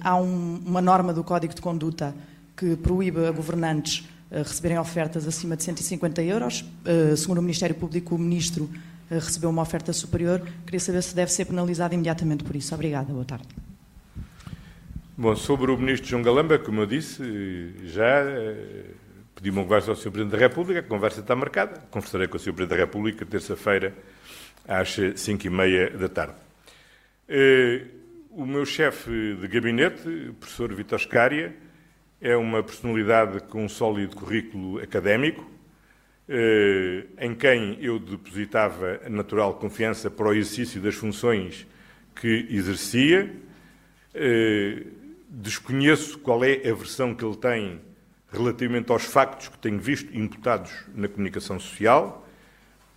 Há 0.01 0.16
um, 0.16 0.62
uma 0.64 0.81
norma 0.81 1.12
do 1.12 1.23
Código 1.23 1.53
de 1.53 1.61
Conduta 1.61 2.14
que 2.57 2.77
proíbe 2.77 3.27
a 3.27 3.31
governantes 3.31 4.09
receberem 4.31 4.79
ofertas 4.79 5.27
acima 5.27 5.57
de 5.57 5.64
150 5.64 6.23
euros. 6.23 6.64
segundo 7.16 7.38
o 7.38 7.42
Ministério 7.42 7.75
Público, 7.75 8.14
o 8.14 8.18
Ministro 8.18 8.70
recebeu 9.11 9.51
uma 9.51 9.62
oferta 9.62 9.92
superior. 9.92 10.40
Queria 10.64 10.81
saber 10.81 11.03
se 11.03 11.14
deve 11.14 11.33
ser 11.33 11.44
penalizado 11.46 11.94
imediatamente 11.94 12.44
por 12.44 12.55
isso. 12.55 12.75
Obrigada. 12.75 13.12
Boa 13.12 13.25
tarde. 13.25 13.49
Bom, 15.16 15.37
sobre 15.37 15.70
o 15.70 15.77
Ministro 15.77 16.09
João 16.09 16.23
Galamba, 16.23 16.59
como 16.59 16.81
eu 16.81 16.87
disse, 16.87 17.23
já 17.85 18.25
pedi 19.35 19.51
uma 19.51 19.62
conversa 19.62 19.90
ao 19.90 19.96
Sr. 19.96 20.11
Presidente 20.11 20.33
da 20.33 20.38
República, 20.38 20.81
a 20.81 20.83
conversa 20.83 21.20
está 21.20 21.37
marcada. 21.37 21.81
Conversarei 21.90 22.27
com 22.27 22.37
o 22.37 22.40
Sr. 22.40 22.53
Presidente 22.55 22.79
da 22.79 22.85
República 22.85 23.27
terça-feira 23.27 23.94
às 24.66 24.96
cinco 25.16 25.46
e 25.46 25.51
meia 25.51 25.90
da 25.90 26.09
tarde. 26.09 26.35
O 28.31 28.46
meu 28.46 28.64
chefe 28.64 29.37
de 29.40 29.49
gabinete, 29.49 30.09
o 30.09 30.35
professor 30.35 30.73
Vitor 30.73 30.99
Scária, 31.01 31.55
é 32.20 32.37
uma 32.37 32.62
personalidade 32.62 33.40
com 33.40 33.64
um 33.64 33.68
sólido 33.68 34.14
currículo 34.14 34.79
académico, 34.79 35.51
em 37.19 37.35
quem 37.35 37.77
eu 37.81 37.99
depositava 37.99 39.01
natural 39.09 39.55
confiança 39.55 40.09
para 40.09 40.29
o 40.29 40.33
exercício 40.33 40.81
das 40.81 40.95
funções 40.95 41.66
que 42.14 42.47
exercia. 42.49 43.35
Desconheço 45.29 46.19
qual 46.19 46.45
é 46.45 46.69
a 46.69 46.75
versão 46.75 47.14
que 47.14 47.25
ele 47.25 47.37
tem 47.37 47.81
relativamente 48.33 48.93
aos 48.93 49.05
factos 49.05 49.49
que 49.49 49.59
tenho 49.59 49.81
visto 49.81 50.16
imputados 50.16 50.73
na 50.95 51.09
comunicação 51.09 51.59
social. 51.59 52.29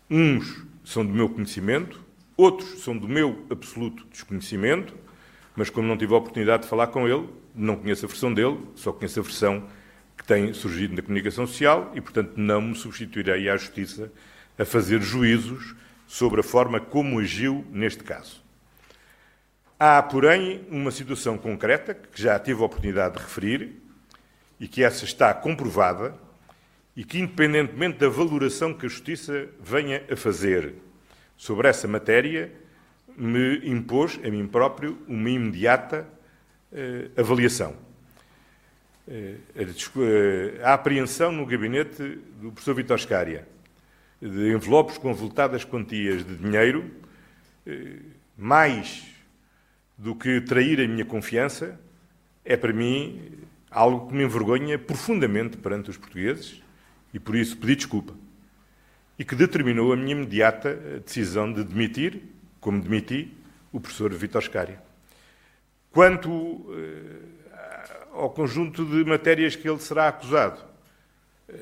Uns 0.10 0.63
são 0.84 1.04
do 1.04 1.12
meu 1.12 1.28
conhecimento, 1.28 2.04
outros 2.38 2.84
são 2.84 2.96
do 2.96 3.08
meu 3.08 3.46
absoluto 3.50 4.06
desconhecimento, 4.12 4.93
mas 5.56 5.69
como 5.72 5.88
não 5.88 5.98
tive 5.98 6.13
a 6.13 6.17
oportunidade 6.17 6.63
de 6.63 6.69
falar 6.69 6.88
com 6.88 7.08
ele, 7.08 7.28
não 7.56 7.76
conheço 7.78 8.06
a 8.06 8.10
versão 8.10 8.34
dele, 8.34 8.60
só 8.76 8.91
conheço 8.91 9.19
a 9.19 9.24
versão 9.24 9.63
que 10.23 10.27
tem 10.27 10.53
surgido 10.53 10.95
na 10.95 11.01
comunicação 11.01 11.45
social 11.45 11.91
e, 11.93 11.99
portanto, 11.99 12.33
não 12.38 12.62
me 12.62 12.75
substituirei 12.75 13.49
à 13.49 13.57
Justiça 13.57 14.09
a 14.57 14.63
fazer 14.63 15.01
juízos 15.01 15.75
sobre 16.07 16.39
a 16.39 16.43
forma 16.43 16.79
como 16.79 17.19
agiu 17.19 17.65
neste 17.69 18.03
caso. 18.03 18.41
Há, 19.77 20.01
porém, 20.01 20.65
uma 20.69 20.91
situação 20.91 21.38
concreta 21.38 21.93
que 21.93 22.21
já 22.21 22.39
tive 22.39 22.62
a 22.62 22.65
oportunidade 22.65 23.15
de 23.15 23.21
referir 23.21 23.81
e 24.59 24.67
que 24.67 24.81
essa 24.81 25.03
está 25.03 25.33
comprovada 25.33 26.15
e 26.95 27.03
que, 27.03 27.19
independentemente 27.19 27.97
da 27.97 28.07
valoração 28.07 28.73
que 28.73 28.86
a 28.86 28.89
Justiça 28.89 29.49
venha 29.59 30.03
a 30.09 30.15
fazer 30.15 30.75
sobre 31.36 31.67
essa 31.67 31.86
matéria, 31.86 32.49
me 33.17 33.57
impôs 33.69 34.17
a 34.23 34.29
mim 34.29 34.47
próprio 34.47 34.97
uma 35.05 35.29
imediata 35.29 36.07
eh, 36.71 37.09
avaliação. 37.17 37.75
Eh, 39.05 39.35
a 40.63 40.73
apreensão 40.73 41.29
no 41.29 41.45
gabinete 41.45 42.19
do 42.39 42.53
professor 42.53 42.73
Vitor 42.73 42.97
Scária 42.97 43.45
de 44.21 44.53
envelopes 44.53 44.97
com 44.97 45.13
voltadas 45.13 45.65
quantias 45.65 46.25
de 46.25 46.37
dinheiro, 46.37 46.89
eh, 47.67 47.97
mais 48.37 49.05
do 49.97 50.15
que 50.15 50.39
trair 50.39 50.79
a 50.79 50.87
minha 50.87 51.03
confiança, 51.03 51.77
é 52.45 52.55
para 52.55 52.71
mim 52.71 53.39
algo 53.69 54.07
que 54.07 54.13
me 54.13 54.23
envergonha 54.23 54.79
profundamente 54.79 55.57
perante 55.57 55.89
os 55.89 55.97
portugueses 55.97 56.61
e 57.13 57.19
por 57.19 57.35
isso 57.35 57.57
pedi 57.57 57.75
desculpa. 57.75 58.13
E 59.19 59.25
que 59.25 59.35
determinou 59.35 59.91
a 59.91 59.97
minha 59.97 60.13
imediata 60.13 61.01
decisão 61.05 61.51
de 61.51 61.61
demitir, 61.61 62.21
como 62.61 62.81
demiti, 62.81 63.35
o 63.69 63.81
professor 63.81 64.13
Vitor 64.13 64.41
Scária. 64.41 64.81
Quanto 65.91 66.65
ao 68.13 68.30
conjunto 68.30 68.86
de 68.86 69.04
matérias 69.04 69.56
que 69.56 69.67
ele 69.67 69.79
será 69.79 70.08
acusado, 70.08 70.62
uh, 71.50 71.54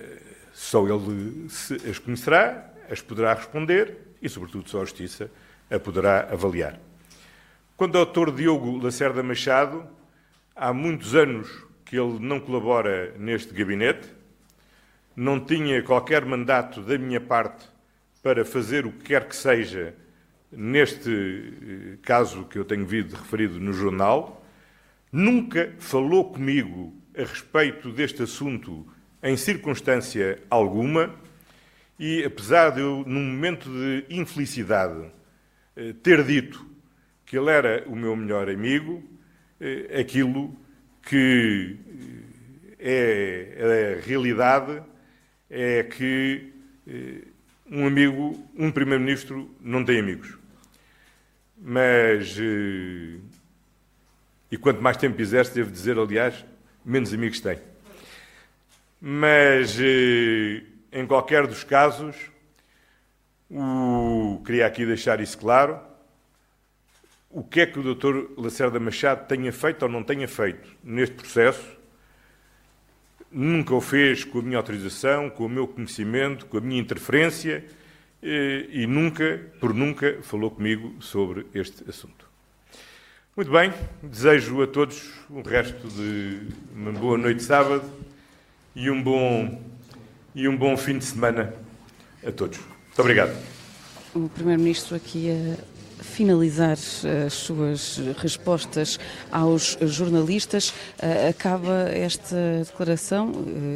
só 0.53 0.85
ele 0.85 1.47
as 1.89 1.97
conhecerá, 1.97 2.69
as 2.89 3.01
poderá 3.01 3.33
responder 3.33 3.97
e, 4.21 4.29
sobretudo, 4.29 4.69
só 4.69 4.81
a 4.81 4.85
Justiça 4.85 5.31
a 5.69 5.79
poderá 5.79 6.27
avaliar. 6.31 6.79
Quanto 7.77 7.97
ao 7.97 8.05
Dr. 8.05 8.31
Diogo 8.35 8.77
Lacerda 8.77 9.23
Machado, 9.23 9.87
há 10.55 10.73
muitos 10.73 11.15
anos 11.15 11.49
que 11.85 11.97
ele 11.97 12.19
não 12.19 12.39
colabora 12.39 13.13
neste 13.17 13.53
gabinete, 13.53 14.07
não 15.15 15.39
tinha 15.39 15.81
qualquer 15.81 16.25
mandato 16.25 16.81
da 16.81 16.97
minha 16.97 17.19
parte 17.19 17.65
para 18.21 18.45
fazer 18.45 18.85
o 18.85 18.91
que 18.91 19.05
quer 19.05 19.27
que 19.27 19.35
seja 19.35 19.95
neste 20.51 21.97
caso 22.01 22.43
que 22.45 22.59
eu 22.59 22.65
tenho 22.65 22.85
vindo 22.85 23.15
referido 23.15 23.59
no 23.59 23.73
jornal, 23.73 24.40
nunca 25.11 25.73
falou 25.79 26.31
comigo 26.31 26.93
a 27.15 27.21
respeito 27.21 27.91
deste 27.91 28.23
assunto 28.23 28.87
em 29.21 29.35
circunstância 29.35 30.41
alguma 30.49 31.13
e, 31.99 32.23
apesar 32.23 32.71
de 32.71 32.79
eu, 32.79 33.03
num 33.05 33.23
momento 33.23 33.69
de 33.69 34.05
infelicidade, 34.09 35.11
ter 36.01 36.23
dito 36.23 36.65
que 37.25 37.37
ele 37.37 37.51
era 37.51 37.83
o 37.87 37.95
meu 37.95 38.15
melhor 38.15 38.49
amigo, 38.49 39.03
aquilo 39.99 40.55
que 41.03 41.77
é 42.79 43.97
a 44.01 44.05
realidade 44.05 44.81
é 45.49 45.83
que 45.83 46.51
um 47.69 47.85
amigo, 47.85 48.43
um 48.57 48.71
primeiro-ministro 48.71 49.49
não 49.61 49.85
tem 49.85 49.99
amigos. 49.99 50.37
Mas, 51.57 52.35
e 54.51 54.57
quanto 54.57 54.81
mais 54.81 54.97
tempo 54.97 55.19
exerce, 55.21 55.53
devo 55.53 55.71
dizer, 55.71 55.97
aliás, 55.97 56.45
menos 56.83 57.13
amigos 57.13 57.39
tem. 57.39 57.57
Mas, 58.99 59.77
em 60.91 61.07
qualquer 61.07 61.47
dos 61.47 61.63
casos, 61.63 62.15
o, 63.49 64.41
queria 64.45 64.67
aqui 64.67 64.85
deixar 64.85 65.21
isso 65.21 65.37
claro. 65.37 65.79
O 67.29 67.43
que 67.43 67.61
é 67.61 67.65
que 67.65 67.79
o 67.79 67.95
Dr. 67.95 68.31
Lacerda 68.37 68.79
Machado 68.79 69.25
tenha 69.27 69.53
feito 69.53 69.83
ou 69.83 69.89
não 69.89 70.03
tenha 70.03 70.27
feito 70.27 70.69
neste 70.83 71.15
processo, 71.15 71.65
nunca 73.31 73.73
o 73.73 73.79
fez 73.79 74.25
com 74.25 74.39
a 74.39 74.41
minha 74.41 74.57
autorização, 74.57 75.29
com 75.29 75.45
o 75.45 75.49
meu 75.49 75.65
conhecimento, 75.65 76.45
com 76.45 76.57
a 76.57 76.61
minha 76.61 76.81
interferência 76.81 77.65
e, 78.21 78.69
e 78.69 78.87
nunca, 78.87 79.49
por 79.61 79.73
nunca, 79.73 80.19
falou 80.21 80.51
comigo 80.51 81.01
sobre 81.01 81.47
este 81.53 81.89
assunto. 81.89 82.30
Muito 83.41 83.53
bem, 83.53 83.73
desejo 84.03 84.61
a 84.61 84.67
todos 84.67 85.09
o 85.27 85.41
resto 85.41 85.87
de 85.87 86.41
uma 86.75 86.91
boa 86.91 87.17
noite 87.17 87.37
de 87.37 87.43
sábado 87.43 87.83
e 88.75 88.87
um 88.87 89.01
bom, 89.01 89.59
e 90.35 90.47
um 90.47 90.55
bom 90.55 90.77
fim 90.77 90.99
de 90.99 91.05
semana 91.05 91.51
a 92.23 92.31
todos. 92.31 92.59
Muito 92.59 92.99
obrigado. 92.99 93.35
O 94.13 94.29
Primeiro-Ministro 94.29 94.95
aqui 94.95 95.31
a 95.31 95.57
finalizar 96.01 96.77
as 97.25 97.33
suas 97.33 98.01
respostas 98.17 98.99
aos 99.31 99.77
jornalistas, 99.81 100.73
eh, 100.99 101.29
acaba 101.29 101.89
esta 101.89 102.35
declaração 102.65 103.31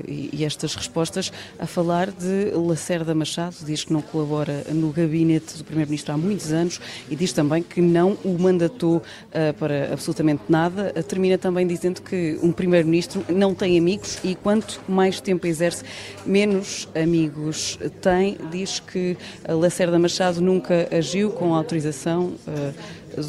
eh, 0.07 0.29
e 0.33 0.43
estas 0.43 0.75
respostas 0.75 1.31
a 1.59 1.65
falar 1.65 2.11
de 2.11 2.51
Lacerda 2.53 3.13
Machado, 3.13 3.55
diz 3.63 3.83
que 3.83 3.93
não 3.93 4.01
colabora 4.01 4.63
no 4.71 4.91
gabinete 4.91 5.57
do 5.57 5.63
Primeiro-Ministro 5.63 6.13
há 6.13 6.17
muitos 6.17 6.51
anos 6.51 6.79
e 7.09 7.15
diz 7.15 7.31
também 7.31 7.61
que 7.61 7.81
não 7.81 8.17
o 8.23 8.37
mandatou 8.39 9.01
eh, 9.31 9.53
para 9.53 9.93
absolutamente 9.93 10.43
nada. 10.49 10.91
Termina 11.03 11.37
também 11.37 11.67
dizendo 11.67 12.01
que 12.01 12.39
um 12.41 12.51
Primeiro-Ministro 12.51 13.23
não 13.29 13.53
tem 13.53 13.77
amigos 13.77 14.19
e 14.23 14.35
quanto 14.35 14.81
mais 14.87 15.21
tempo 15.21 15.45
exerce, 15.45 15.83
menos 16.25 16.87
amigos 16.95 17.79
tem. 18.01 18.37
Diz 18.51 18.79
que 18.79 19.17
Lacerda 19.47 19.99
Machado 19.99 20.41
nunca 20.41 20.87
agiu 20.91 21.31
com 21.31 21.53
autorização 21.53 22.14
uh, 22.23 22.73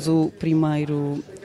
do 0.04 0.32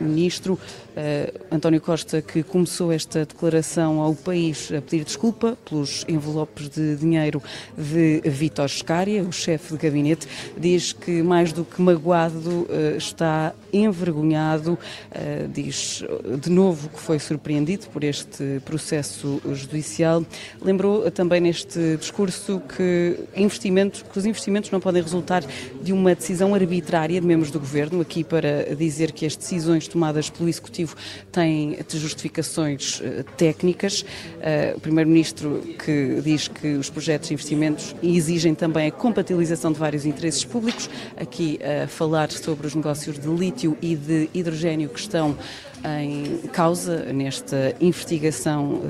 primeiro-ministro. 0.02 0.54
Uh, 0.92 1.56
António 1.56 1.80
Costa, 1.80 2.22
que 2.22 2.44
começou 2.44 2.92
esta 2.92 3.26
declaração 3.26 4.02
ao 4.02 4.14
país 4.14 4.72
a 4.76 4.82
pedir 4.82 5.06
desculpa 5.06 5.58
pelos 5.70 6.04
envelopes 6.08 6.68
de 6.68 6.98
dinheiro 6.98 7.42
de 7.78 8.22
Vítor 8.26 8.70
Scária, 8.70 9.24
o 9.24 9.32
chefe 9.32 9.74
de 9.74 9.78
gabinete, 9.78 10.28
diz 10.58 10.92
que 10.92 11.24
mais 11.24 11.54
do 11.54 11.64
que 11.64 11.82
magoado 11.82 12.68
uh, 12.70 12.98
está 12.98 13.54
envergonhado, 13.72 14.74
uh, 14.74 15.48
diz 15.48 16.04
de 16.42 16.50
novo 16.50 16.90
que 16.90 17.00
foi 17.00 17.20
surpreendido 17.20 17.88
por 17.88 18.04
este 18.04 18.62
processo 18.66 19.42
judicial. 19.54 20.26
Lembrou 20.62 21.10
também 21.12 21.40
neste 21.40 21.96
discurso 21.98 22.62
que, 22.76 23.18
investimentos, 23.36 24.02
que 24.02 24.18
os 24.20 24.26
investimentos 24.26 24.72
não 24.72 24.82
podem 24.82 25.02
resultar 25.02 25.44
de 25.82 25.94
uma 25.94 26.14
decisão 26.14 26.54
arbitrária 26.54 27.20
de 27.22 27.26
membros 27.26 27.52
do 27.52 27.60
governo, 27.60 28.02
aqui 28.02 28.24
para 28.24 28.76
dizer 28.76 29.12
que 29.14 29.26
as 29.26 29.36
decisões 29.36 29.88
tomadas 29.92 30.30
pelo 30.30 30.50
Executivo 30.50 30.96
têm 31.32 31.78
justificações 31.90 33.00
uh, 33.00 33.24
técnicas. 33.38 34.02
Uh, 34.02 34.78
o 34.78 34.80
Primeiro-Ministro 34.80 35.62
que 35.84 36.22
diz 36.24 36.48
que 36.48 36.76
os 36.76 36.90
projetos 36.90 37.28
de 37.28 37.34
investimentos 37.34 37.96
exigem 38.02 38.56
também 38.56 38.88
a 38.88 38.92
compatibilização 38.92 39.72
de 39.72 39.80
vários 39.80 40.06
interesses 40.06 40.44
públicos, 40.44 40.90
aqui 41.18 41.60
a 41.62 41.86
uh, 41.86 41.88
falar 41.88 42.32
sobre 42.32 42.68
os 42.68 42.76
negócios 42.76 43.20
de 43.20 43.28
lítio 43.28 43.78
e 43.82 43.96
de 43.96 44.30
hidrogênio 44.34 44.90
que 44.90 45.00
estão 45.00 45.38
em 45.84 46.48
causa 46.50 47.12
nesta 47.12 47.76
investigação 47.82 48.82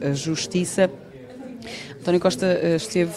da 0.00 0.12
Justiça. 0.12 0.88
António 2.00 2.20
Costa 2.20 2.76
esteve 2.76 3.12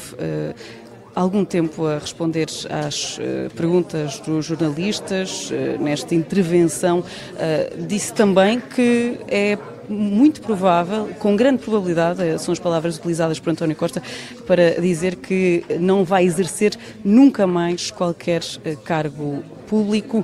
algum 1.16 1.46
tempo 1.46 1.86
a 1.86 1.98
responder 1.98 2.48
às 2.70 3.18
uh, 3.18 3.50
perguntas 3.56 4.20
dos 4.20 4.46
jornalistas 4.46 5.50
uh, 5.52 5.82
nesta 5.82 6.16
intervenção. 6.16 7.00
Uh, 7.00 7.86
disse 7.86 8.14
também 8.14 8.60
que 8.60 9.20
é 9.28 9.58
muito 9.90 10.42
provável, 10.42 11.10
com 11.20 11.36
grande 11.36 11.62
probabilidade, 11.64 12.40
são 12.40 12.52
as 12.52 12.60
palavras 12.60 12.98
utilizadas 12.98 13.40
por 13.40 13.50
António 13.50 13.76
Costa, 13.76 14.02
para 14.46 14.80
dizer 14.82 15.16
que 15.18 15.64
não 15.80 16.04
vai 16.04 16.26
exercer 16.26 16.78
nunca 17.04 17.46
mais 17.46 17.92
qualquer 17.92 18.42
cargo 18.84 19.44
público 19.68 20.24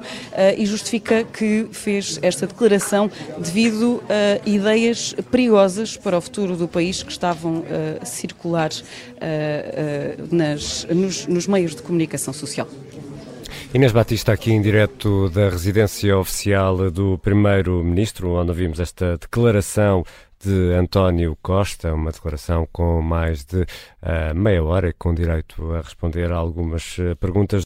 e 0.57 0.66
justifica 0.66 1.24
que 1.24 1.68
fez 1.72 2.20
esta 2.22 2.45
declaração 2.45 3.10
devido 3.38 4.03
a 4.10 4.47
ideias 4.47 5.16
perigosas 5.32 5.97
para 5.97 6.18
o 6.18 6.22
futuro 6.22 6.55
do 6.55 6.68
país 6.68 7.01
que 7.01 7.12
estavam 7.12 7.64
a 8.01 8.05
circular 8.05 8.70
nas, 10.32 10.86
nos, 10.86 11.28
nos 11.28 11.47
meios 11.47 11.76
de 11.76 11.82
comunicação 11.82 12.34
social. 12.34 12.68
Inês 13.74 13.91
Batista 13.91 14.34
aqui 14.34 14.52
em 14.52 14.62
direto 14.62 15.30
da 15.30 15.50
residência 15.50 16.18
oficial 16.18 16.89
do 16.89 17.18
Primeiro-Ministro, 17.18 18.32
onde 18.32 18.50
ouvimos 18.52 18.80
esta 18.80 19.18
declaração 19.18 20.04
de 20.43 20.74
António 20.74 21.38
Costa, 21.41 21.93
uma 21.93 22.12
declaração 22.12 22.68
com 22.72 23.02
mais 23.02 23.43
de 23.43 23.62
uh, 23.62 24.34
meia 24.34 24.64
hora 24.64 24.89
e 24.89 24.93
com 24.93 25.14
direito 25.14 25.74
a 25.74 25.82
responder 25.82 26.32
a 26.32 26.38
algumas 26.38 26.97
uh, 26.97 27.16
perguntas. 27.20 27.58